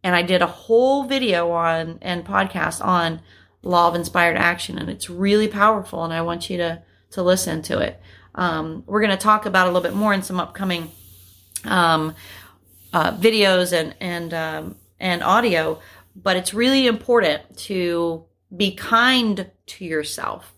And 0.02 0.14
I 0.14 0.22
did 0.22 0.42
a 0.42 0.46
whole 0.46 1.04
video 1.04 1.50
on 1.50 1.98
and 2.00 2.24
podcast 2.24 2.84
on 2.84 3.20
law 3.62 3.88
of 3.88 3.94
inspired 3.94 4.36
action, 4.36 4.78
and 4.78 4.88
it's 4.88 5.10
really 5.10 5.48
powerful. 5.48 6.04
And 6.04 6.12
I 6.12 6.22
want 6.22 6.48
you 6.48 6.56
to 6.58 6.82
to 7.10 7.22
listen 7.22 7.62
to 7.62 7.78
it. 7.78 8.00
Um, 8.34 8.84
we're 8.86 9.00
going 9.00 9.10
to 9.10 9.16
talk 9.16 9.46
about 9.46 9.66
a 9.66 9.70
little 9.70 9.82
bit 9.82 9.94
more 9.96 10.12
in 10.12 10.22
some 10.22 10.38
upcoming 10.38 10.90
um, 11.64 12.14
uh, 12.92 13.12
videos 13.12 13.72
and 13.72 13.94
and 14.00 14.32
um, 14.34 14.76
and 15.00 15.22
audio, 15.22 15.80
but 16.22 16.36
it's 16.36 16.52
really 16.52 16.86
important 16.86 17.56
to 17.56 18.24
be 18.54 18.74
kind 18.74 19.50
to 19.66 19.84
yourself 19.84 20.54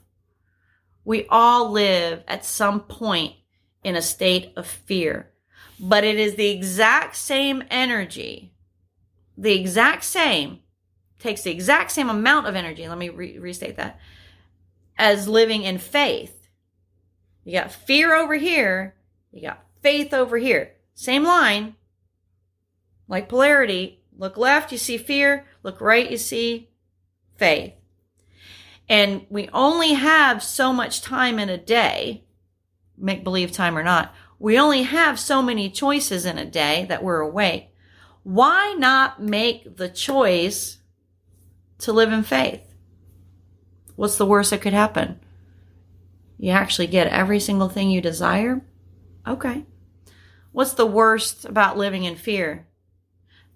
We 1.05 1.27
all 1.29 1.71
live 1.71 2.23
at 2.29 2.45
some 2.45 2.81
point 2.81 3.35
in 3.83 3.97
a 3.97 4.03
state 4.03 4.53
of 4.57 4.67
fear, 4.67 5.31
but 5.79 6.05
it 6.05 6.19
is 6.19 6.35
the 6.37 6.51
exact 6.51 7.17
same 7.17 7.65
energy, 7.71 8.55
the 9.37 9.59
exact 9.59 10.05
same, 10.05 10.61
takes 11.19 11.43
the 11.43 11.51
exact 11.51 11.91
same 11.91 12.11
amount 12.11 12.47
of 12.47 12.55
energy. 12.55 12.87
Let 12.87 12.99
me 12.99 13.09
re- 13.09 13.39
restate 13.39 13.77
that 13.77 13.99
as 14.99 15.29
living 15.29 15.63
in 15.63 15.79
faith. 15.79 16.49
You 17.45 17.53
got 17.55 17.73
fear 17.73 18.15
over 18.15 18.35
here, 18.35 18.95
you 19.33 19.43
got 19.43 19.65
faith 19.83 20.13
over 20.15 20.37
here. 20.39 20.75
Same 20.95 21.25
line, 21.25 21.77
like 23.09 23.29
polarity. 23.29 24.00
Look 24.21 24.37
left, 24.37 24.71
you 24.71 24.77
see 24.77 24.99
fear. 24.99 25.47
Look 25.63 25.81
right, 25.81 26.11
you 26.11 26.19
see 26.19 26.69
faith. 27.39 27.73
And 28.87 29.25
we 29.31 29.49
only 29.49 29.95
have 29.95 30.43
so 30.43 30.75
much 30.75 31.01
time 31.01 31.39
in 31.39 31.49
a 31.49 31.57
day, 31.57 32.25
make 32.99 33.25
believe 33.25 33.51
time 33.51 33.79
or 33.79 33.83
not. 33.83 34.15
We 34.39 34.59
only 34.59 34.83
have 34.83 35.19
so 35.19 35.41
many 35.41 35.71
choices 35.71 36.27
in 36.27 36.37
a 36.37 36.45
day 36.45 36.85
that 36.91 37.03
we're 37.03 37.21
awake. 37.21 37.75
Why 38.23 38.75
not 38.75 39.23
make 39.23 39.79
the 39.79 39.89
choice 39.89 40.79
to 41.79 41.93
live 41.93 42.13
in 42.13 42.23
faith? 42.23 42.61
What's 43.97 44.19
the 44.19 44.27
worst 44.27 44.51
that 44.51 44.61
could 44.61 44.75
happen? 44.75 45.19
You 46.37 46.51
actually 46.51 46.89
get 46.89 47.07
every 47.07 47.41
single 47.41 47.71
thing 47.71 47.91
you 47.91 48.03
desire? 48.03 48.61
Okay. 49.27 49.65
What's 50.53 50.75
the 50.75 50.85
worst 50.85 51.47
about 51.47 51.79
living 51.79 52.05
in 52.05 52.17
fear? 52.17 52.67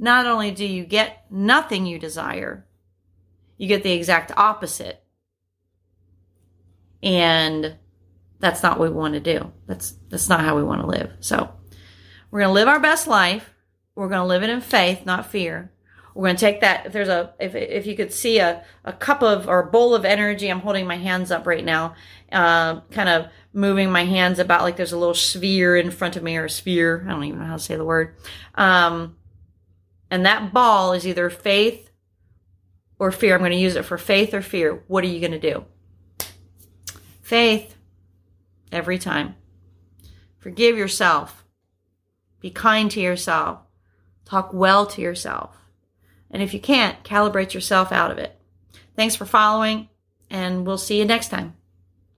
Not 0.05 0.27
only 0.27 0.51
do 0.51 0.67
you 0.67 0.85
get 0.85 1.25
nothing 1.31 1.87
you 1.87 1.99
desire, 1.99 2.67
you 3.57 3.67
get 3.67 3.83
the 3.83 3.93
exact 3.93 4.33
opposite. 4.37 5.03
And 7.03 7.77
that's 8.38 8.62
not 8.62 8.79
what 8.79 8.90
we 8.90 8.95
want 8.95 9.14
to 9.14 9.21
do. 9.21 9.51
That's 9.67 9.95
that's 10.11 10.29
not 10.29 10.40
how 10.40 10.57
we 10.57 10.62
want 10.62 10.83
to 10.83 10.87
live. 10.87 11.11
So, 11.21 11.55
we're 12.31 12.40
going 12.40 12.51
to 12.51 12.53
live 12.53 12.69
our 12.69 12.81
best 12.81 13.07
life. 13.07 13.55
We're 13.95 14.11
going 14.11 14.21
to 14.21 14.27
live 14.27 14.43
it 14.43 14.51
in 14.51 14.61
faith, 14.61 15.07
not 15.07 15.31
fear. 15.31 15.73
We're 16.14 16.27
going 16.27 16.37
to 16.37 16.40
take 16.40 16.61
that. 16.61 16.85
If 16.85 16.93
there's 16.93 17.09
a, 17.09 17.33
if, 17.40 17.55
if 17.55 17.87
you 17.87 17.97
could 17.97 18.12
see 18.12 18.40
a, 18.40 18.62
a 18.85 18.93
cup 18.93 19.23
of 19.23 19.49
or 19.49 19.61
a 19.61 19.71
bowl 19.71 19.95
of 19.95 20.05
energy, 20.05 20.51
I'm 20.51 20.61
holding 20.61 20.87
my 20.87 20.99
hands 20.99 21.31
up 21.31 21.47
right 21.47 21.64
now, 21.64 21.95
uh, 22.31 22.81
kind 22.90 23.09
of 23.09 23.29
moving 23.55 23.90
my 23.90 24.05
hands 24.05 24.38
about 24.38 24.64
like 24.64 24.77
there's 24.77 24.93
a 24.93 24.99
little 24.99 25.14
sphere 25.14 25.79
in 25.79 25.90
front 25.90 26.17
of 26.17 26.23
me 26.23 26.37
or 26.37 26.45
a 26.45 26.51
sphere. 26.51 27.03
I 27.07 27.11
don't 27.11 27.25
even 27.25 27.38
know 27.38 27.47
how 27.47 27.57
to 27.57 27.59
say 27.59 27.77
the 27.77 27.87
word. 27.87 28.17
Um, 28.55 29.17
and 30.14 30.27
that 30.27 30.53
ball 30.53 30.92
is 30.92 31.09
either 31.09 31.29
faith 31.29 31.90
or 33.00 33.11
fear. 33.11 33.35
I'm 33.35 33.40
going 33.40 33.50
to 33.50 33.57
use 33.57 33.74
it 33.74 33.85
for 33.85 33.98
faith 33.98 34.33
or 34.33 34.42
fear. 34.42 34.85
What 34.87 35.03
are 35.03 35.09
you 35.09 35.18
going 35.18 35.33
to 35.33 35.40
do? 35.40 35.64
Faith 37.20 37.74
every 38.70 38.96
time. 38.96 39.35
Forgive 40.38 40.79
yourself. 40.79 41.44
Be 42.38 42.50
kind 42.53 42.92
to 42.92 43.00
yourself. 43.00 43.59
Talk 44.24 44.53
well 44.53 44.87
to 44.87 45.03
yourself. 45.03 45.57
And 46.31 46.44
if 46.44 46.55
you 46.55 46.61
can't, 46.61 47.03
calibrate 47.03 47.53
yourself 47.53 47.90
out 47.90 48.12
of 48.12 48.18
it. 48.18 48.38
Thanks 48.94 49.16
for 49.16 49.27
following, 49.27 49.88
and 50.31 50.64
we'll 50.64 50.79
see 50.79 50.96
you 50.96 51.05
next 51.05 51.31
time. 51.31 51.57